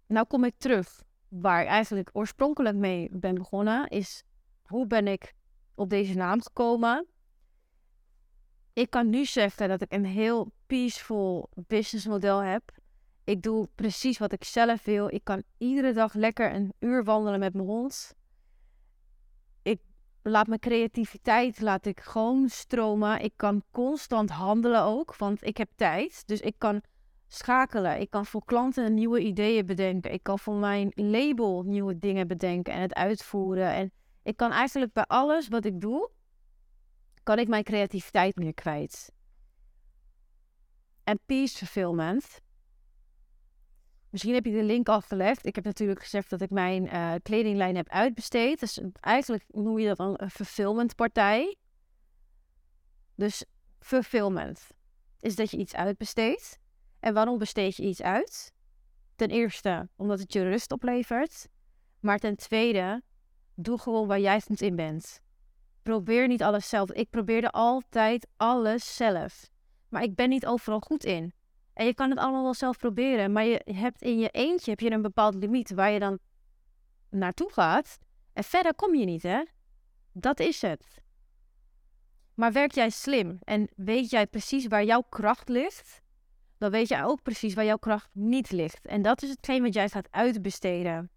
nou 0.07 0.27
kom 0.27 0.44
ik 0.44 0.55
terug 0.59 1.03
waar 1.29 1.62
ik 1.62 1.68
eigenlijk 1.68 2.11
oorspronkelijk 2.12 2.77
mee 2.77 3.09
ben 3.12 3.35
begonnen, 3.35 3.88
is 3.88 4.24
hoe 4.62 4.87
ben 4.87 5.07
ik 5.07 5.35
op 5.81 5.90
deze 5.90 6.14
naam 6.14 6.43
gekomen? 6.43 7.07
Ik 8.73 8.90
kan 8.90 9.11
nu 9.11 9.25
zeggen 9.25 9.69
dat 9.69 9.81
ik 9.81 9.93
een 9.93 10.05
heel 10.05 10.53
peaceful 10.66 11.51
businessmodel 11.55 12.38
heb. 12.38 12.62
Ik 13.25 13.43
doe 13.43 13.69
precies 13.75 14.19
wat 14.19 14.33
ik 14.33 14.45
zelf 14.45 14.85
wil. 14.85 15.14
Ik 15.14 15.25
kan 15.25 15.43
iedere 15.59 15.93
dag 15.93 16.14
lekker 16.14 16.55
een 16.55 16.73
uur 16.79 17.05
wandelen 17.05 17.38
met 17.40 17.55
mijn 17.55 17.66
hond. 17.66 18.14
Ik 19.62 19.81
laat 20.23 20.47
mijn 20.47 20.61
creativiteit 20.61 21.61
laat 21.61 21.87
ik 21.87 22.01
gewoon 22.01 22.49
stromen. 22.49 23.21
Ik 23.21 23.33
kan 23.37 23.62
constant 23.71 24.31
handelen 24.31 24.83
ook, 24.83 25.16
want 25.16 25.47
ik 25.47 25.57
heb 25.57 25.71
tijd. 25.75 26.27
Dus 26.27 26.40
ik 26.40 26.55
kan 26.59 26.83
schakelen. 27.27 28.01
Ik 28.01 28.11
kan 28.11 28.27
voor 28.27 28.45
klanten 28.45 28.95
nieuwe 28.95 29.21
ideeën 29.21 29.66
bedenken. 29.66 30.12
Ik 30.12 30.23
kan 30.23 30.38
voor 30.38 30.57
mijn 30.57 30.93
label 30.95 31.62
nieuwe 31.62 31.99
dingen 31.99 32.29
bedenken 32.29 32.73
en 32.73 32.81
het 32.81 32.95
uitvoeren. 32.95 33.73
En 33.73 33.93
ik 34.31 34.37
kan 34.37 34.53
eigenlijk 34.53 34.93
bij 34.93 35.05
alles 35.05 35.49
wat 35.49 35.64
ik 35.64 35.81
doe, 35.81 36.11
kan 37.23 37.38
ik 37.38 37.49
mijn 37.49 37.64
creativiteit 37.64 38.37
meer 38.37 38.55
kwijt. 38.55 39.12
En 41.05 41.21
peace 41.27 41.57
fulfillment 41.57 42.40
Misschien 44.11 44.35
heb 44.35 44.45
je 44.45 44.53
de 44.53 44.62
link 44.62 44.88
al 44.88 45.01
gelegd. 45.01 45.47
Ik 45.47 45.55
heb 45.55 45.64
natuurlijk 45.64 46.01
gezegd 46.01 46.31
dat 46.31 46.40
ik 46.40 46.51
mijn 46.51 46.85
uh, 46.85 47.14
kledinglijn 47.23 47.77
heb 47.77 47.88
uitbesteed. 47.88 48.61
Dus 48.61 48.81
eigenlijk 49.01 49.45
noem 49.49 49.79
je 49.79 49.95
dat 49.95 49.99
een 49.99 50.31
fulfillment 50.31 50.95
partij. 50.95 51.57
Dus 53.14 53.45
fulfillment 53.81 54.66
is 55.21 55.37
dat 55.37 55.51
je 55.51 55.57
iets 55.57 55.75
uitbesteedt. 55.75 56.59
En 57.01 57.14
waarom 57.14 57.38
besteed 57.38 57.77
je 57.77 57.83
iets 57.83 58.03
uit? 58.03 58.53
Ten 59.16 59.29
eerste 59.29 59.88
omdat 59.97 60.19
het 60.19 60.33
je 60.33 60.43
rust 60.43 60.73
oplevert. 60.73 61.49
Maar 62.01 62.19
ten 62.19 62.37
tweede, 62.37 63.03
doe 63.64 63.79
gewoon 63.79 64.07
waar 64.07 64.20
jij 64.20 64.40
goed 64.40 64.61
in 64.61 64.77
bent. 64.77 65.20
Probeer 65.83 66.29
niet 66.29 66.42
alles 66.42 66.68
zelf. 66.68 66.92
Ik 66.92 67.11
probeerde 67.11 67.51
altijd 67.51 68.27
alles 68.37 68.96
zelf. 68.96 69.51
Maar 69.88 70.03
ik 70.03 70.14
ben 70.14 70.29
niet 70.29 70.46
overal 70.46 70.81
goed 70.81 71.05
in. 71.05 71.33
En 71.73 71.87
je 71.87 71.94
kan 71.94 72.11
het 72.11 72.18
allemaal 72.18 72.42
wel 72.42 72.55
zelf 72.55 72.79
proberen, 72.79 73.33
maar 73.33 73.44
je 73.44 73.62
hebt 73.64 74.03
in 74.03 74.18
je 74.18 74.29
eentje 74.29 74.70
heb 74.70 74.81
je 74.81 74.90
een 74.90 75.03
bepaald 75.03 75.35
limiet 75.35 75.70
waar 75.70 75.90
je 75.90 75.99
dan 75.99 76.18
naartoe 77.11 77.53
gaat. 77.53 77.99
En 78.33 78.44
verder 78.44 78.75
kom 78.75 78.94
je 78.94 79.05
niet, 79.05 79.23
hè? 79.23 79.42
Dat 80.12 80.40
is 80.40 80.62
het. 80.62 81.03
Maar 82.35 82.53
werk 82.53 82.73
jij 82.73 82.90
slim 82.90 83.38
en 83.40 83.68
weet 83.77 84.11
jij 84.11 84.27
precies 84.27 84.66
waar 84.66 84.85
jouw 84.85 85.01
kracht 85.09 85.49
ligt, 85.49 86.01
dan 86.59 86.70
weet 86.70 86.88
jij 86.88 87.05
ook 87.05 87.23
precies 87.23 87.55
waar 87.55 87.64
jouw 87.64 87.77
kracht 87.77 88.09
niet 88.12 88.51
ligt. 88.51 88.87
En 88.87 89.03
dat 89.03 89.23
is 89.23 89.31
hetgeen 89.31 89.62
wat 89.62 89.75
jij 89.75 89.88
gaat 89.88 90.09
uitbesteden. 90.11 91.11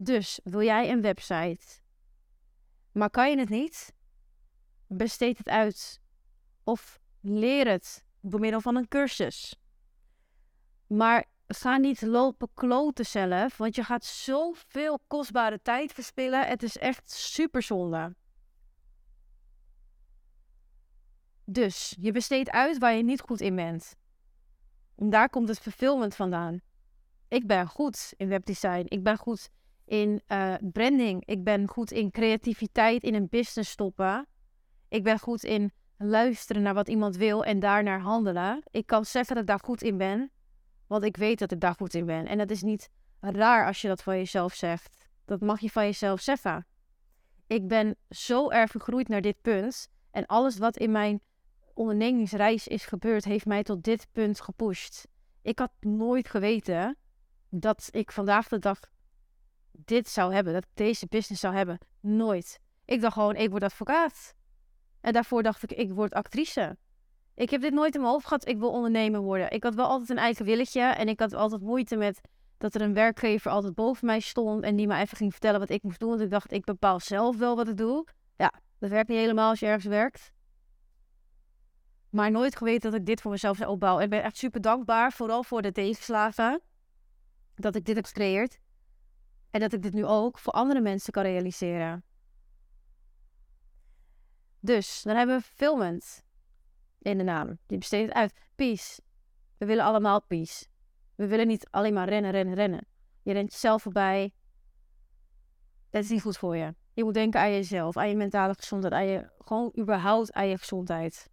Dus 0.00 0.40
wil 0.44 0.62
jij 0.62 0.90
een 0.90 1.02
website, 1.02 1.80
maar 2.92 3.10
kan 3.10 3.30
je 3.30 3.38
het 3.38 3.48
niet? 3.48 3.94
Besteed 4.86 5.38
het 5.38 5.48
uit. 5.48 6.00
Of 6.64 7.00
leer 7.20 7.68
het 7.68 8.04
door 8.20 8.40
middel 8.40 8.60
van 8.60 8.76
een 8.76 8.88
cursus. 8.88 9.60
Maar 10.86 11.24
ga 11.46 11.76
niet 11.76 12.02
lopen 12.02 12.48
kloten 12.54 13.06
zelf, 13.06 13.56
want 13.56 13.74
je 13.74 13.84
gaat 13.84 14.04
zoveel 14.04 15.00
kostbare 15.06 15.62
tijd 15.62 15.92
verspillen. 15.92 16.46
Het 16.46 16.62
is 16.62 16.76
echt 16.76 17.10
super 17.10 17.62
zonde. 17.62 18.14
Dus 21.44 21.96
je 22.00 22.12
besteedt 22.12 22.50
uit 22.50 22.78
waar 22.78 22.94
je 22.94 23.02
niet 23.02 23.20
goed 23.20 23.40
in 23.40 23.54
bent. 23.56 23.96
En 24.96 25.10
daar 25.10 25.30
komt 25.30 25.48
het 25.48 25.58
fulfillment 25.58 26.14
vandaan. 26.14 26.60
Ik 27.28 27.46
ben 27.46 27.66
goed 27.66 28.12
in 28.16 28.28
webdesign. 28.28 28.84
Ik 28.88 29.02
ben 29.02 29.16
goed 29.16 29.50
in 29.88 30.22
uh, 30.28 30.54
branding. 30.72 31.22
Ik 31.26 31.44
ben 31.44 31.68
goed 31.68 31.90
in 31.90 32.10
creativiteit 32.10 33.02
in 33.02 33.14
een 33.14 33.28
business 33.28 33.70
stoppen. 33.70 34.26
Ik 34.88 35.02
ben 35.02 35.18
goed 35.18 35.44
in 35.44 35.72
luisteren 35.96 36.62
naar 36.62 36.74
wat 36.74 36.88
iemand 36.88 37.16
wil 37.16 37.44
en 37.44 37.58
daarnaar 37.58 38.00
handelen. 38.00 38.62
Ik 38.70 38.86
kan 38.86 39.04
zeggen 39.04 39.34
dat 39.34 39.42
ik 39.42 39.48
daar 39.48 39.64
goed 39.64 39.82
in 39.82 39.96
ben. 39.96 40.30
Want 40.86 41.04
ik 41.04 41.16
weet 41.16 41.38
dat 41.38 41.52
ik 41.52 41.60
daar 41.60 41.74
goed 41.74 41.94
in 41.94 42.06
ben. 42.06 42.26
En 42.26 42.38
dat 42.38 42.50
is 42.50 42.62
niet 42.62 42.90
raar 43.20 43.66
als 43.66 43.80
je 43.80 43.88
dat 43.88 44.02
van 44.02 44.16
jezelf 44.16 44.54
zegt. 44.54 45.06
Dat 45.24 45.40
mag 45.40 45.60
je 45.60 45.70
van 45.70 45.84
jezelf 45.84 46.20
zeggen. 46.20 46.66
Ik 47.46 47.68
ben 47.68 47.96
zo 48.10 48.50
erg 48.50 48.70
gegroeid 48.70 49.08
naar 49.08 49.20
dit 49.20 49.40
punt. 49.42 49.88
En 50.10 50.26
alles 50.26 50.58
wat 50.58 50.76
in 50.76 50.90
mijn 50.90 51.20
ondernemingsreis 51.74 52.68
is 52.68 52.84
gebeurd, 52.84 53.24
heeft 53.24 53.46
mij 53.46 53.62
tot 53.62 53.84
dit 53.84 54.06
punt 54.12 54.40
gepusht. 54.40 55.06
Ik 55.42 55.58
had 55.58 55.72
nooit 55.80 56.28
geweten 56.28 56.96
dat 57.48 57.88
ik 57.90 58.12
vandaag 58.12 58.48
de 58.48 58.58
dag 58.58 58.80
dit 59.88 60.08
zou 60.08 60.34
hebben. 60.34 60.52
Dat 60.52 60.64
ik 60.64 60.70
deze 60.74 61.06
business 61.06 61.40
zou 61.40 61.54
hebben. 61.54 61.78
Nooit. 62.00 62.60
Ik 62.84 63.00
dacht 63.00 63.12
gewoon, 63.12 63.36
ik 63.36 63.50
word 63.50 63.62
advocaat. 63.62 64.34
En 65.00 65.12
daarvoor 65.12 65.42
dacht 65.42 65.62
ik, 65.62 65.72
ik 65.72 65.92
word 65.92 66.12
actrice. 66.12 66.76
Ik 67.34 67.50
heb 67.50 67.60
dit 67.60 67.72
nooit 67.72 67.94
in 67.94 68.00
mijn 68.00 68.12
hoofd 68.12 68.26
gehad, 68.26 68.48
ik 68.48 68.58
wil 68.58 68.70
ondernemer 68.70 69.20
worden. 69.20 69.50
Ik 69.50 69.62
had 69.62 69.74
wel 69.74 69.86
altijd 69.86 70.10
een 70.10 70.18
eigen 70.18 70.44
willetje 70.44 70.82
en 70.82 71.08
ik 71.08 71.20
had 71.20 71.32
altijd 71.32 71.60
moeite 71.60 71.96
met 71.96 72.20
dat 72.56 72.74
er 72.74 72.80
een 72.80 72.94
werkgever 72.94 73.50
altijd 73.50 73.74
boven 73.74 74.06
mij 74.06 74.20
stond 74.20 74.62
en 74.62 74.76
die 74.76 74.86
me 74.86 74.96
even 74.96 75.16
ging 75.16 75.30
vertellen 75.30 75.60
wat 75.60 75.70
ik 75.70 75.82
moest 75.82 76.00
doen. 76.00 76.08
Want 76.08 76.20
ik 76.20 76.30
dacht, 76.30 76.52
ik 76.52 76.64
bepaal 76.64 77.00
zelf 77.00 77.38
wel 77.38 77.56
wat 77.56 77.68
ik 77.68 77.76
doe. 77.76 78.06
Ja, 78.36 78.52
dat 78.78 78.90
werkt 78.90 79.08
niet 79.08 79.18
helemaal 79.18 79.50
als 79.50 79.60
je 79.60 79.66
ergens 79.66 79.84
werkt. 79.84 80.32
Maar 82.10 82.30
nooit 82.30 82.56
geweten 82.56 82.90
dat 82.90 83.00
ik 83.00 83.06
dit 83.06 83.20
voor 83.20 83.30
mezelf 83.30 83.56
zou 83.56 83.70
opbouwen. 83.70 84.04
Ik 84.04 84.10
ben 84.10 84.22
echt 84.22 84.36
super 84.36 84.60
dankbaar, 84.60 85.12
vooral 85.12 85.42
voor 85.42 85.62
de 85.62 85.72
tegenslagen, 85.72 86.60
dat 87.54 87.74
ik 87.74 87.84
dit 87.84 87.96
heb 87.96 88.04
gecreëerd. 88.04 88.58
En 89.50 89.60
dat 89.60 89.72
ik 89.72 89.82
dit 89.82 89.92
nu 89.92 90.04
ook 90.04 90.38
voor 90.38 90.52
andere 90.52 90.80
mensen 90.80 91.12
kan 91.12 91.22
realiseren. 91.22 92.04
Dus, 94.60 95.02
dan 95.02 95.16
hebben 95.16 95.36
we 95.36 95.42
filmend 95.42 96.24
in 96.98 97.18
de 97.18 97.24
naam. 97.24 97.58
Die 97.66 97.78
besteedt 97.78 98.08
het 98.08 98.16
uit. 98.16 98.34
Peace. 98.54 99.00
We 99.56 99.66
willen 99.66 99.84
allemaal 99.84 100.22
peace. 100.22 100.66
We 101.14 101.26
willen 101.26 101.46
niet 101.46 101.66
alleen 101.70 101.94
maar 101.94 102.08
rennen, 102.08 102.30
rennen, 102.30 102.54
rennen. 102.54 102.86
Je 103.22 103.32
rent 103.32 103.52
jezelf 103.52 103.82
voorbij. 103.82 104.32
Dat 105.90 106.02
is 106.02 106.10
niet 106.10 106.22
goed 106.22 106.36
voor 106.36 106.56
je. 106.56 106.74
Je 106.94 107.04
moet 107.04 107.14
denken 107.14 107.40
aan 107.40 107.50
jezelf, 107.50 107.96
aan 107.96 108.08
je 108.08 108.16
mentale 108.16 108.54
gezondheid, 108.54 108.92
aan 108.92 109.06
je, 109.06 109.30
gewoon 109.38 109.72
überhaupt 109.78 110.32
aan 110.32 110.48
je 110.48 110.58
gezondheid. 110.58 111.30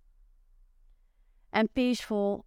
En 1.49 1.69
peaceful 1.71 2.45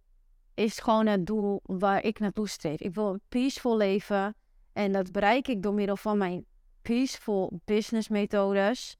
is 0.53 0.79
gewoon 0.79 1.05
het 1.05 1.25
doel 1.25 1.61
waar 1.63 2.03
ik 2.03 2.19
naartoe 2.19 2.47
streef. 2.47 2.79
Ik 2.79 2.93
wil 2.93 3.09
een 3.09 3.21
peaceful 3.29 3.77
leven 3.77 4.35
en 4.79 4.91
dat 4.91 5.11
bereik 5.11 5.47
ik 5.47 5.63
door 5.63 5.73
middel 5.73 5.97
van 5.97 6.17
mijn 6.17 6.45
peaceful 6.81 7.61
business 7.65 8.07
methodes. 8.09 8.97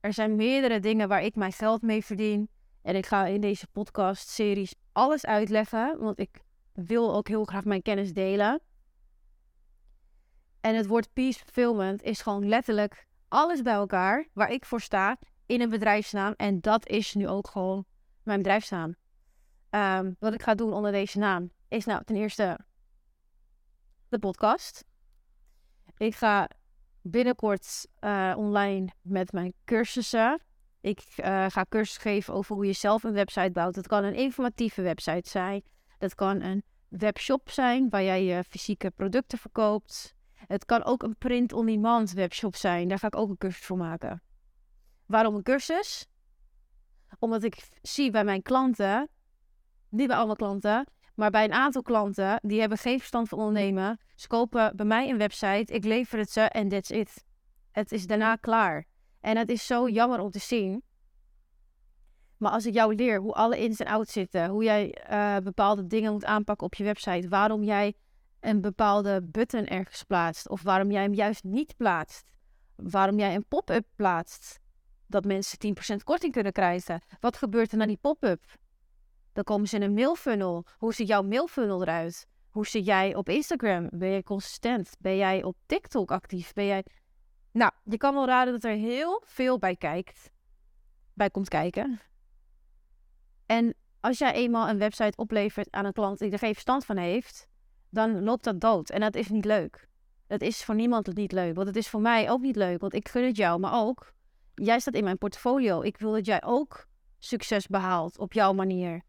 Er 0.00 0.12
zijn 0.12 0.36
meerdere 0.36 0.80
dingen 0.80 1.08
waar 1.08 1.22
ik 1.22 1.34
mijn 1.34 1.52
geld 1.52 1.82
mee 1.82 2.04
verdien. 2.04 2.48
En 2.82 2.96
ik 2.96 3.06
ga 3.06 3.26
in 3.26 3.40
deze 3.40 3.66
podcast-series 3.66 4.74
alles 4.92 5.26
uitleggen, 5.26 5.98
want 5.98 6.18
ik 6.18 6.40
wil 6.72 7.14
ook 7.14 7.28
heel 7.28 7.44
graag 7.44 7.64
mijn 7.64 7.82
kennis 7.82 8.12
delen. 8.12 8.60
En 10.60 10.74
het 10.76 10.86
woord 10.86 11.12
peace 11.12 11.38
fulfillment 11.38 12.02
is 12.02 12.20
gewoon 12.20 12.48
letterlijk 12.48 13.06
alles 13.28 13.62
bij 13.62 13.74
elkaar 13.74 14.28
waar 14.32 14.50
ik 14.50 14.64
voor 14.64 14.80
sta 14.80 15.18
in 15.46 15.60
een 15.60 15.70
bedrijfsnaam. 15.70 16.32
En 16.36 16.60
dat 16.60 16.88
is 16.88 17.14
nu 17.14 17.28
ook 17.28 17.48
gewoon 17.48 17.84
mijn 18.22 18.38
bedrijfsnaam. 18.38 18.94
Um, 19.70 20.16
wat 20.18 20.34
ik 20.34 20.42
ga 20.42 20.54
doen 20.54 20.72
onder 20.72 20.92
deze 20.92 21.18
naam 21.18 21.50
is 21.68 21.84
nou 21.84 22.04
ten 22.04 22.16
eerste 22.16 22.66
de 24.08 24.18
podcast. 24.18 24.84
Ik 25.96 26.14
ga 26.14 26.50
binnenkort 27.02 27.86
uh, 28.00 28.34
online 28.36 28.88
met 29.02 29.32
mijn 29.32 29.54
cursussen. 29.64 30.40
Ik 30.80 31.00
uh, 31.16 31.46
ga 31.48 31.66
cursus 31.68 31.96
geven 31.96 32.34
over 32.34 32.54
hoe 32.54 32.66
je 32.66 32.72
zelf 32.72 33.02
een 33.02 33.12
website 33.12 33.50
bouwt. 33.50 33.74
Dat 33.74 33.86
kan 33.86 34.04
een 34.04 34.14
informatieve 34.14 34.82
website 34.82 35.28
zijn. 35.28 35.62
Dat 35.98 36.14
kan 36.14 36.42
een 36.42 36.62
webshop 36.88 37.50
zijn 37.50 37.88
waar 37.88 38.02
jij 38.02 38.24
je 38.24 38.44
fysieke 38.44 38.90
producten 38.90 39.38
verkoopt. 39.38 40.14
Het 40.32 40.64
kan 40.64 40.84
ook 40.84 41.02
een 41.02 41.16
print-on-demand 41.16 42.12
webshop 42.12 42.56
zijn. 42.56 42.88
Daar 42.88 42.98
ga 42.98 43.06
ik 43.06 43.16
ook 43.16 43.28
een 43.28 43.38
cursus 43.38 43.66
voor 43.66 43.76
maken. 43.76 44.22
Waarom 45.06 45.34
een 45.34 45.42
cursus? 45.42 46.06
Omdat 47.18 47.42
ik 47.42 47.68
zie 47.82 48.10
bij 48.10 48.24
mijn 48.24 48.42
klanten, 48.42 49.08
niet 49.88 50.06
bij 50.06 50.16
alle 50.16 50.36
klanten, 50.36 50.86
maar 51.18 51.30
bij 51.30 51.44
een 51.44 51.52
aantal 51.52 51.82
klanten, 51.82 52.40
die 52.42 52.60
hebben 52.60 52.78
geen 52.78 52.98
verstand 52.98 53.28
van 53.28 53.38
ondernemen. 53.38 54.00
Ze 54.14 54.26
kopen 54.26 54.76
bij 54.76 54.86
mij 54.86 55.10
een 55.10 55.18
website, 55.18 55.72
ik 55.72 55.84
lever 55.84 56.18
het 56.18 56.30
ze 56.30 56.40
en 56.40 56.68
that's 56.68 56.90
it. 56.90 57.24
Het 57.70 57.92
is 57.92 58.06
daarna 58.06 58.36
klaar. 58.36 58.86
En 59.20 59.36
het 59.36 59.50
is 59.50 59.66
zo 59.66 59.88
jammer 59.88 60.20
om 60.20 60.30
te 60.30 60.38
zien. 60.38 60.82
Maar 62.36 62.50
als 62.52 62.66
ik 62.66 62.74
jou 62.74 62.94
leer 62.94 63.20
hoe 63.20 63.32
alle 63.32 63.58
ins 63.58 63.80
en 63.80 63.86
outs 63.86 64.12
zitten, 64.12 64.48
hoe 64.48 64.64
jij 64.64 65.06
uh, 65.10 65.36
bepaalde 65.36 65.86
dingen 65.86 66.12
moet 66.12 66.24
aanpakken 66.24 66.66
op 66.66 66.74
je 66.74 66.84
website, 66.84 67.28
waarom 67.28 67.62
jij 67.62 67.94
een 68.40 68.60
bepaalde 68.60 69.22
button 69.22 69.66
ergens 69.66 70.02
plaatst, 70.02 70.48
of 70.48 70.62
waarom 70.62 70.90
jij 70.90 71.02
hem 71.02 71.14
juist 71.14 71.44
niet 71.44 71.76
plaatst, 71.76 72.24
waarom 72.76 73.18
jij 73.18 73.34
een 73.34 73.46
pop-up 73.48 73.86
plaatst, 73.96 74.58
dat 75.06 75.24
mensen 75.24 75.58
10% 75.94 75.96
korting 76.04 76.32
kunnen 76.32 76.52
krijgen. 76.52 77.02
Wat 77.20 77.36
gebeurt 77.36 77.72
er 77.72 77.78
na 77.78 77.86
die 77.86 77.98
pop-up? 78.00 78.40
Dan 79.32 79.44
komen 79.44 79.68
ze 79.68 79.76
in 79.76 79.82
een 79.82 79.94
mailfunnel. 79.94 80.66
Hoe 80.78 80.94
ziet 80.94 81.08
jouw 81.08 81.22
mailfunnel 81.22 81.82
eruit? 81.82 82.26
Hoe 82.48 82.66
zit 82.66 82.84
jij 82.84 83.14
op 83.14 83.28
Instagram? 83.28 83.88
Ben 83.92 84.08
je 84.08 84.22
consistent? 84.22 84.96
Ben 84.98 85.16
jij 85.16 85.42
op 85.42 85.56
TikTok 85.66 86.10
actief? 86.10 86.52
Ben 86.52 86.66
jij... 86.66 86.84
Nou, 87.52 87.72
je 87.84 87.96
kan 87.96 88.14
wel 88.14 88.26
raden 88.26 88.52
dat 88.52 88.64
er 88.64 88.76
heel 88.76 89.22
veel 89.26 89.58
bij 89.58 89.76
kijkt. 89.76 90.30
Bij 91.14 91.30
komt 91.30 91.48
kijken. 91.48 92.00
En 93.46 93.74
als 94.00 94.18
jij 94.18 94.32
eenmaal 94.32 94.68
een 94.68 94.78
website 94.78 95.16
oplevert 95.16 95.70
aan 95.70 95.84
een 95.84 95.92
klant 95.92 96.18
die 96.18 96.30
er 96.30 96.38
geen 96.38 96.52
verstand 96.52 96.84
van 96.84 96.96
heeft, 96.96 97.48
dan 97.90 98.22
loopt 98.22 98.44
dat 98.44 98.60
dood. 98.60 98.90
En 98.90 99.00
dat 99.00 99.14
is 99.14 99.28
niet 99.28 99.44
leuk. 99.44 99.88
Dat 100.26 100.40
is 100.40 100.64
voor 100.64 100.74
niemand 100.74 101.14
niet 101.14 101.32
leuk. 101.32 101.54
Want 101.54 101.66
het 101.66 101.76
is 101.76 101.88
voor 101.88 102.00
mij 102.00 102.30
ook 102.30 102.40
niet 102.40 102.56
leuk. 102.56 102.80
Want 102.80 102.94
ik 102.94 103.08
gun 103.08 103.24
het 103.24 103.36
jou, 103.36 103.60
maar 103.60 103.74
ook, 103.74 104.12
jij 104.54 104.80
staat 104.80 104.94
in 104.94 105.04
mijn 105.04 105.18
portfolio. 105.18 105.82
Ik 105.82 105.98
wil 105.98 106.12
dat 106.12 106.26
jij 106.26 106.42
ook 106.44 106.86
succes 107.18 107.66
behaalt 107.66 108.18
op 108.18 108.32
jouw 108.32 108.52
manier. 108.52 109.02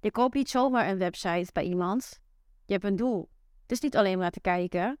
Je 0.00 0.10
koopt 0.10 0.34
niet 0.34 0.50
zomaar 0.50 0.88
een 0.88 0.98
website 0.98 1.52
bij 1.52 1.64
iemand. 1.64 2.20
Je 2.64 2.72
hebt 2.72 2.84
een 2.84 2.96
doel. 2.96 3.30
Het 3.62 3.72
is 3.72 3.80
niet 3.80 3.96
alleen 3.96 4.18
maar 4.18 4.30
te 4.30 4.40
kijken. 4.40 4.98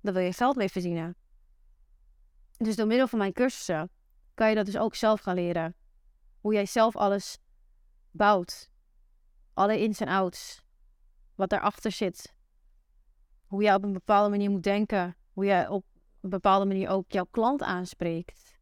Dan 0.00 0.14
wil 0.14 0.22
je 0.22 0.32
geld 0.32 0.56
mee 0.56 0.68
verdienen. 0.68 1.16
Dus 2.56 2.76
door 2.76 2.86
middel 2.86 3.06
van 3.06 3.18
mijn 3.18 3.32
cursussen 3.32 3.90
kan 4.34 4.48
je 4.48 4.54
dat 4.54 4.66
dus 4.66 4.78
ook 4.78 4.94
zelf 4.94 5.20
gaan 5.20 5.34
leren. 5.34 5.74
Hoe 6.40 6.52
jij 6.52 6.66
zelf 6.66 6.96
alles 6.96 7.38
bouwt. 8.10 8.70
Alle 9.54 9.80
ins 9.80 10.00
en 10.00 10.08
outs. 10.08 10.62
Wat 11.34 11.48
daarachter 11.48 11.92
zit. 11.92 12.34
Hoe 13.46 13.62
jij 13.62 13.74
op 13.74 13.82
een 13.82 13.92
bepaalde 13.92 14.30
manier 14.30 14.50
moet 14.50 14.62
denken. 14.62 15.16
Hoe 15.32 15.44
jij 15.44 15.68
op 15.68 15.84
een 16.20 16.30
bepaalde 16.30 16.66
manier 16.66 16.88
ook 16.88 17.12
jouw 17.12 17.26
klant 17.30 17.62
aanspreekt. 17.62 18.58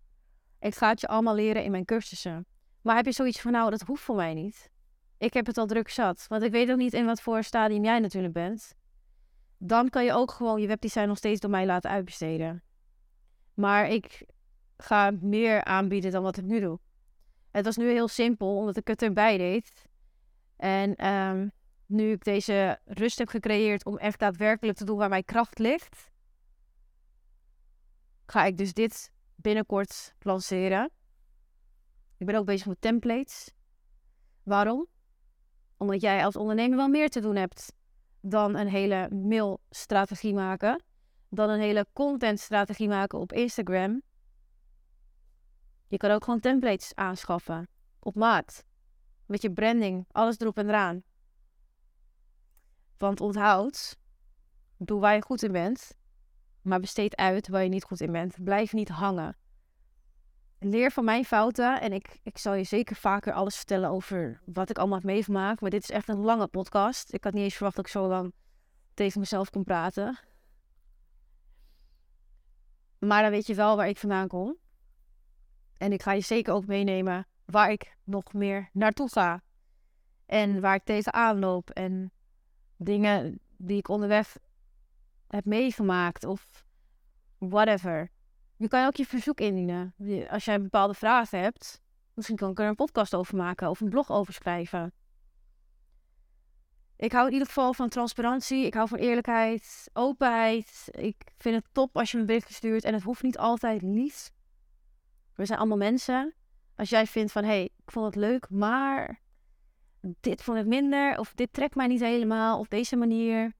Ik 0.60 0.74
ga 0.74 0.88
het 0.88 1.00
je 1.00 1.06
allemaal 1.06 1.34
leren 1.34 1.64
in 1.64 1.70
mijn 1.70 1.84
cursussen. 1.84 2.46
Maar 2.82 2.96
heb 2.96 3.04
je 3.04 3.12
zoiets 3.12 3.40
van, 3.40 3.52
nou, 3.52 3.70
dat 3.70 3.80
hoeft 3.80 4.02
voor 4.02 4.16
mij 4.16 4.34
niet. 4.34 4.70
Ik 5.18 5.34
heb 5.34 5.46
het 5.46 5.58
al 5.58 5.66
druk 5.66 5.88
zat. 5.88 6.26
Want 6.28 6.42
ik 6.42 6.50
weet 6.50 6.70
ook 6.70 6.76
niet 6.76 6.94
in 6.94 7.06
wat 7.06 7.20
voor 7.20 7.42
stadium 7.42 7.84
jij 7.84 7.98
natuurlijk 7.98 8.34
bent. 8.34 8.74
Dan 9.58 9.88
kan 9.88 10.04
je 10.04 10.12
ook 10.12 10.30
gewoon 10.30 10.60
je 10.60 10.66
webdesign 10.66 11.06
nog 11.06 11.16
steeds 11.16 11.40
door 11.40 11.50
mij 11.50 11.66
laten 11.66 11.90
uitbesteden. 11.90 12.62
Maar 13.54 13.88
ik 13.88 14.26
ga 14.76 15.10
meer 15.20 15.64
aanbieden 15.64 16.10
dan 16.10 16.22
wat 16.22 16.36
ik 16.36 16.44
nu 16.44 16.60
doe. 16.60 16.78
Het 17.50 17.64
was 17.64 17.76
nu 17.76 17.90
heel 17.90 18.08
simpel, 18.08 18.56
omdat 18.56 18.76
ik 18.76 18.86
het 18.86 19.02
erbij 19.02 19.38
deed. 19.38 19.86
En 20.56 21.06
um, 21.06 21.52
nu 21.86 22.12
ik 22.12 22.24
deze 22.24 22.80
rust 22.84 23.18
heb 23.18 23.28
gecreëerd 23.28 23.84
om 23.84 23.98
echt 23.98 24.18
daadwerkelijk 24.18 24.78
te 24.78 24.84
doen 24.84 24.96
waar 24.96 25.08
mijn 25.08 25.24
kracht 25.24 25.58
ligt, 25.58 26.10
ga 28.26 28.44
ik 28.44 28.56
dus 28.56 28.72
dit 28.72 29.12
binnenkort 29.34 30.14
lanceren. 30.18 30.90
Ik 32.16 32.26
ben 32.26 32.34
ook 32.34 32.46
bezig 32.46 32.66
met 32.66 32.80
templates. 32.80 33.54
Waarom? 34.42 34.86
Omdat 35.76 36.00
jij 36.00 36.24
als 36.24 36.36
ondernemer 36.36 36.76
wel 36.76 36.88
meer 36.88 37.08
te 37.08 37.20
doen 37.20 37.36
hebt 37.36 37.72
dan 38.20 38.56
een 38.56 38.68
hele 38.68 39.10
mailstrategie 39.10 40.34
maken, 40.34 40.82
dan 41.28 41.50
een 41.50 41.60
hele 41.60 41.86
contentstrategie 41.92 42.88
maken 42.88 43.18
op 43.18 43.32
Instagram. 43.32 44.02
Je 45.86 45.96
kan 45.96 46.10
ook 46.10 46.24
gewoon 46.24 46.40
templates 46.40 46.94
aanschaffen 46.94 47.68
op 47.98 48.14
maat. 48.14 48.64
Met 49.26 49.42
je 49.42 49.52
branding, 49.52 50.06
alles 50.12 50.38
erop 50.38 50.58
en 50.58 50.68
eraan. 50.68 51.02
Want 52.96 53.20
onthoud, 53.20 53.98
doe 54.76 55.00
waar 55.00 55.14
je 55.14 55.22
goed 55.22 55.42
in 55.42 55.52
bent, 55.52 55.96
maar 56.62 56.80
besteed 56.80 57.16
uit 57.16 57.48
waar 57.48 57.62
je 57.62 57.68
niet 57.68 57.84
goed 57.84 58.00
in 58.00 58.12
bent. 58.12 58.44
Blijf 58.44 58.72
niet 58.72 58.88
hangen. 58.88 59.36
Leer 60.58 60.90
van 60.90 61.04
mijn 61.04 61.24
fouten 61.24 61.80
en 61.80 61.92
ik, 61.92 62.20
ik 62.22 62.38
zal 62.38 62.54
je 62.54 62.64
zeker 62.64 62.96
vaker 62.96 63.32
alles 63.32 63.56
vertellen 63.56 63.90
over 63.90 64.40
wat 64.44 64.70
ik 64.70 64.78
allemaal 64.78 64.98
heb 64.98 65.06
meegemaakt. 65.06 65.60
Maar 65.60 65.70
dit 65.70 65.82
is 65.82 65.90
echt 65.90 66.08
een 66.08 66.20
lange 66.20 66.46
podcast. 66.46 67.12
Ik 67.12 67.24
had 67.24 67.32
niet 67.32 67.42
eens 67.42 67.54
verwacht 67.54 67.76
dat 67.76 67.86
ik 67.86 67.90
zo 67.90 68.08
lang 68.08 68.32
tegen 68.94 69.20
mezelf 69.20 69.50
kon 69.50 69.64
praten. 69.64 70.18
Maar 72.98 73.22
dan 73.22 73.30
weet 73.30 73.46
je 73.46 73.54
wel 73.54 73.76
waar 73.76 73.88
ik 73.88 73.98
vandaan 73.98 74.28
kom. 74.28 74.56
En 75.78 75.92
ik 75.92 76.02
ga 76.02 76.12
je 76.12 76.20
zeker 76.20 76.52
ook 76.52 76.66
meenemen 76.66 77.26
waar 77.44 77.70
ik 77.70 77.96
nog 78.04 78.32
meer 78.32 78.68
naartoe 78.72 79.10
ga. 79.10 79.42
En 80.26 80.60
waar 80.60 80.74
ik 80.74 80.84
tegenaan 80.84 81.38
loop. 81.38 81.70
En 81.70 82.12
dingen 82.76 83.40
die 83.56 83.78
ik 83.78 83.88
onderweg 83.88 84.36
heb 85.28 85.44
meegemaakt. 85.44 86.24
Of 86.24 86.64
whatever. 87.38 88.10
Je 88.56 88.68
kan 88.68 88.86
ook 88.86 88.96
je 88.96 89.06
verzoek 89.06 89.40
indienen. 89.40 89.94
Als 90.30 90.44
jij 90.44 90.54
een 90.54 90.62
bepaalde 90.62 90.94
vraag 90.94 91.30
hebt. 91.30 91.82
Misschien 92.14 92.36
kan 92.36 92.50
ik 92.50 92.58
er 92.58 92.68
een 92.68 92.74
podcast 92.74 93.14
over 93.14 93.36
maken. 93.36 93.70
Of 93.70 93.80
een 93.80 93.88
blog 93.88 94.10
over 94.10 94.32
schrijven. 94.32 94.92
Ik 96.96 97.12
hou 97.12 97.26
in 97.26 97.32
ieder 97.32 97.46
geval 97.46 97.74
van 97.74 97.88
transparantie. 97.88 98.66
Ik 98.66 98.74
hou 98.74 98.88
van 98.88 98.98
eerlijkheid, 98.98 99.90
openheid. 99.92 100.88
Ik 100.90 101.16
vind 101.36 101.54
het 101.54 101.64
top 101.72 101.96
als 101.96 102.10
je 102.10 102.18
me 102.18 102.24
bericht 102.24 102.52
stuurt. 102.52 102.84
En 102.84 102.94
het 102.94 103.02
hoeft 103.02 103.22
niet 103.22 103.38
altijd 103.38 103.82
lief 103.82 104.30
We 105.34 105.46
zijn 105.46 105.58
allemaal 105.58 105.76
mensen. 105.76 106.34
Als 106.76 106.88
jij 106.88 107.06
vindt 107.06 107.32
van, 107.32 107.42
hé, 107.44 107.48
hey, 107.48 107.62
ik 107.62 107.90
vond 107.90 108.06
het 108.06 108.14
leuk, 108.14 108.50
maar 108.50 109.20
dit 110.20 110.42
vond 110.42 110.58
ik 110.58 110.66
minder, 110.66 111.18
of 111.18 111.34
dit 111.34 111.52
trekt 111.52 111.74
mij 111.74 111.86
niet 111.86 112.00
helemaal, 112.00 112.58
of 112.58 112.68
deze 112.68 112.96
manier, 112.96 113.52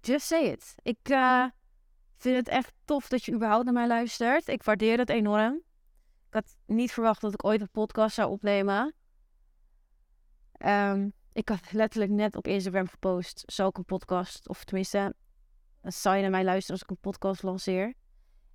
just 0.00 0.26
say 0.26 0.42
it. 0.42 0.74
Ik 0.82 1.08
uh, 1.10 1.44
vind 2.22 2.36
het 2.36 2.48
echt 2.48 2.72
tof 2.84 3.08
dat 3.08 3.24
je 3.24 3.32
überhaupt 3.32 3.64
naar 3.64 3.74
mij 3.74 3.86
luistert. 3.86 4.48
Ik 4.48 4.62
waardeer 4.62 4.98
het 4.98 5.10
enorm. 5.10 5.54
Ik 6.26 6.34
had 6.34 6.56
niet 6.66 6.92
verwacht 6.92 7.20
dat 7.20 7.32
ik 7.32 7.44
ooit 7.44 7.60
een 7.60 7.70
podcast 7.70 8.14
zou 8.14 8.30
opnemen. 8.30 8.94
Um, 10.66 11.12
ik 11.32 11.48
had 11.48 11.72
letterlijk 11.72 12.12
net 12.12 12.36
op 12.36 12.46
Instagram 12.46 12.86
gepost, 12.86 13.42
zou 13.46 13.68
ik 13.68 13.76
een 13.76 13.84
podcast, 13.84 14.48
of 14.48 14.64
tenminste, 14.64 15.14
zou 15.82 16.16
je 16.16 16.22
naar 16.22 16.30
mij 16.30 16.44
luisteren 16.44 16.72
als 16.72 16.82
ik 16.82 16.90
een 16.90 17.10
podcast 17.10 17.42
lanceer. 17.42 17.94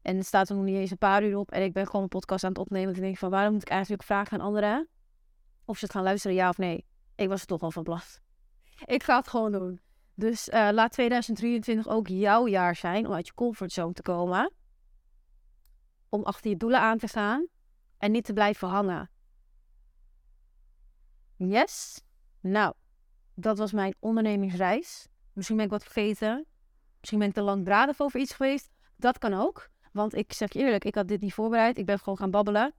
En 0.02 0.18
er 0.18 0.24
staat 0.24 0.50
er 0.50 0.56
nog 0.56 0.66
niet 0.66 0.76
eens 0.76 0.92
een 0.92 0.98
paar 0.98 1.24
uur 1.24 1.38
op 1.38 1.52
en 1.52 1.64
ik 1.64 1.74
ben 1.74 1.86
gewoon 1.86 2.02
een 2.02 2.08
podcast 2.08 2.44
aan 2.44 2.50
het 2.50 2.60
opnemen. 2.60 2.96
Ik 2.96 3.02
denk 3.02 3.18
van, 3.18 3.30
waarom 3.30 3.54
moet 3.54 3.62
ik 3.62 3.70
eigenlijk 3.70 4.04
vragen 4.04 4.40
aan 4.40 4.46
anderen 4.46 4.88
of 5.66 5.78
ze 5.78 5.86
het 5.86 5.94
gaan 5.94 6.04
luisteren, 6.04 6.36
ja 6.36 6.50
of 6.50 6.58
nee? 6.58 6.86
Ik 7.16 7.28
was 7.28 7.42
er 7.42 7.48
toch 7.48 7.62
al 7.62 7.72
van 7.72 7.84
plan. 7.84 8.02
Ik 8.86 9.04
ga 9.04 9.18
het 9.18 9.28
gewoon 9.28 9.52
doen. 9.52 9.82
Dus 10.20 10.48
uh, 10.48 10.70
laat 10.72 10.92
2023 10.92 11.88
ook 11.88 12.08
jouw 12.08 12.48
jaar 12.48 12.76
zijn 12.76 13.08
om 13.08 13.14
uit 13.14 13.28
je 13.28 13.34
comfortzone 13.34 13.94
te 13.94 14.02
komen. 14.02 14.52
Om 16.10 16.24
achter 16.24 16.50
je 16.50 16.58
doelen 16.58 16.80
aan 16.80 16.98
te 16.98 17.08
gaan 17.08 17.48
en 17.98 18.12
niet 18.12 18.26
te 18.26 18.34
blijven 18.34 18.68
hangen. 18.68 19.10
Yes? 21.36 22.02
Nou, 22.40 22.74
dat 23.34 23.58
was 23.58 23.72
mijn 23.72 23.96
ondernemingsreis. 24.00 25.08
Misschien 25.34 25.58
ben 25.58 25.66
ik 25.66 25.72
wat 25.72 25.84
vergeten. 25.84 26.46
Misschien 27.00 27.20
ben 27.20 27.28
ik 27.28 27.34
te 27.34 27.42
langdradig 27.42 28.00
over 28.00 28.20
iets 28.20 28.34
geweest. 28.34 28.70
Dat 28.96 29.18
kan 29.18 29.34
ook. 29.34 29.70
Want 29.92 30.16
ik 30.16 30.34
zeg 30.34 30.54
je 30.54 30.60
eerlijk, 30.60 30.86
ik 30.86 30.96
had 30.96 31.08
dit 31.08 31.22
niet 31.22 31.34
voorbereid. 31.34 31.78
Ik 31.78 31.86
ben 31.86 32.00
gewoon 32.00 32.18
gaan 32.18 32.32
babbelen. 32.32 32.74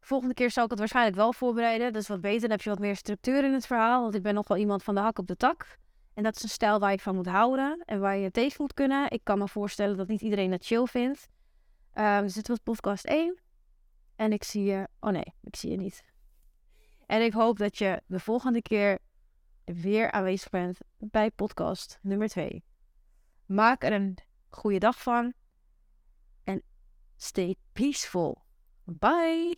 Volgende 0.00 0.34
keer 0.34 0.50
zal 0.50 0.64
ik 0.64 0.70
het 0.70 0.78
waarschijnlijk 0.78 1.16
wel 1.16 1.32
voorbereiden. 1.32 1.92
Dat 1.92 2.02
is 2.02 2.08
wat 2.08 2.20
beter. 2.20 2.40
Dan 2.40 2.50
heb 2.50 2.60
je 2.60 2.70
wat 2.70 2.78
meer 2.78 2.96
structuur 2.96 3.44
in 3.44 3.52
het 3.52 3.66
verhaal. 3.66 4.02
Want 4.02 4.14
ik 4.14 4.22
ben 4.22 4.34
nog 4.34 4.48
wel 4.48 4.56
iemand 4.56 4.82
van 4.82 4.94
de 4.94 5.00
hak 5.00 5.18
op 5.18 5.26
de 5.26 5.36
tak. 5.36 5.82
En 6.14 6.22
dat 6.22 6.36
is 6.36 6.42
een 6.42 6.48
stijl 6.48 6.78
waar 6.78 6.90
je 6.90 6.98
van 6.98 7.14
moet 7.14 7.26
houden. 7.26 7.82
En 7.84 8.00
waar 8.00 8.16
je 8.16 8.30
tegen 8.30 8.56
moet 8.58 8.74
kunnen. 8.74 9.10
Ik 9.10 9.20
kan 9.22 9.38
me 9.38 9.48
voorstellen 9.48 9.96
dat 9.96 10.08
niet 10.08 10.20
iedereen 10.20 10.52
het 10.52 10.66
chill 10.66 10.84
vindt. 10.84 11.28
Um, 11.94 12.22
dus 12.22 12.34
dit 12.34 12.48
was 12.48 12.58
podcast 12.58 13.04
1. 13.04 13.40
En 14.16 14.32
ik 14.32 14.44
zie 14.44 14.64
je... 14.64 14.88
Oh 15.00 15.10
nee, 15.10 15.34
ik 15.40 15.56
zie 15.56 15.70
je 15.70 15.76
niet. 15.76 16.04
En 17.06 17.22
ik 17.22 17.32
hoop 17.32 17.58
dat 17.58 17.78
je 17.78 18.02
de 18.06 18.20
volgende 18.20 18.62
keer 18.62 18.98
weer 19.64 20.10
aanwezig 20.10 20.50
bent 20.50 20.78
bij 20.98 21.30
podcast 21.30 21.98
nummer 22.02 22.28
2. 22.28 22.64
Maak 23.46 23.84
er 23.84 23.92
een 23.92 24.18
goede 24.48 24.78
dag 24.78 25.02
van. 25.02 25.32
En 26.44 26.62
stay 27.16 27.56
peaceful. 27.72 28.42
Bye! 28.84 29.56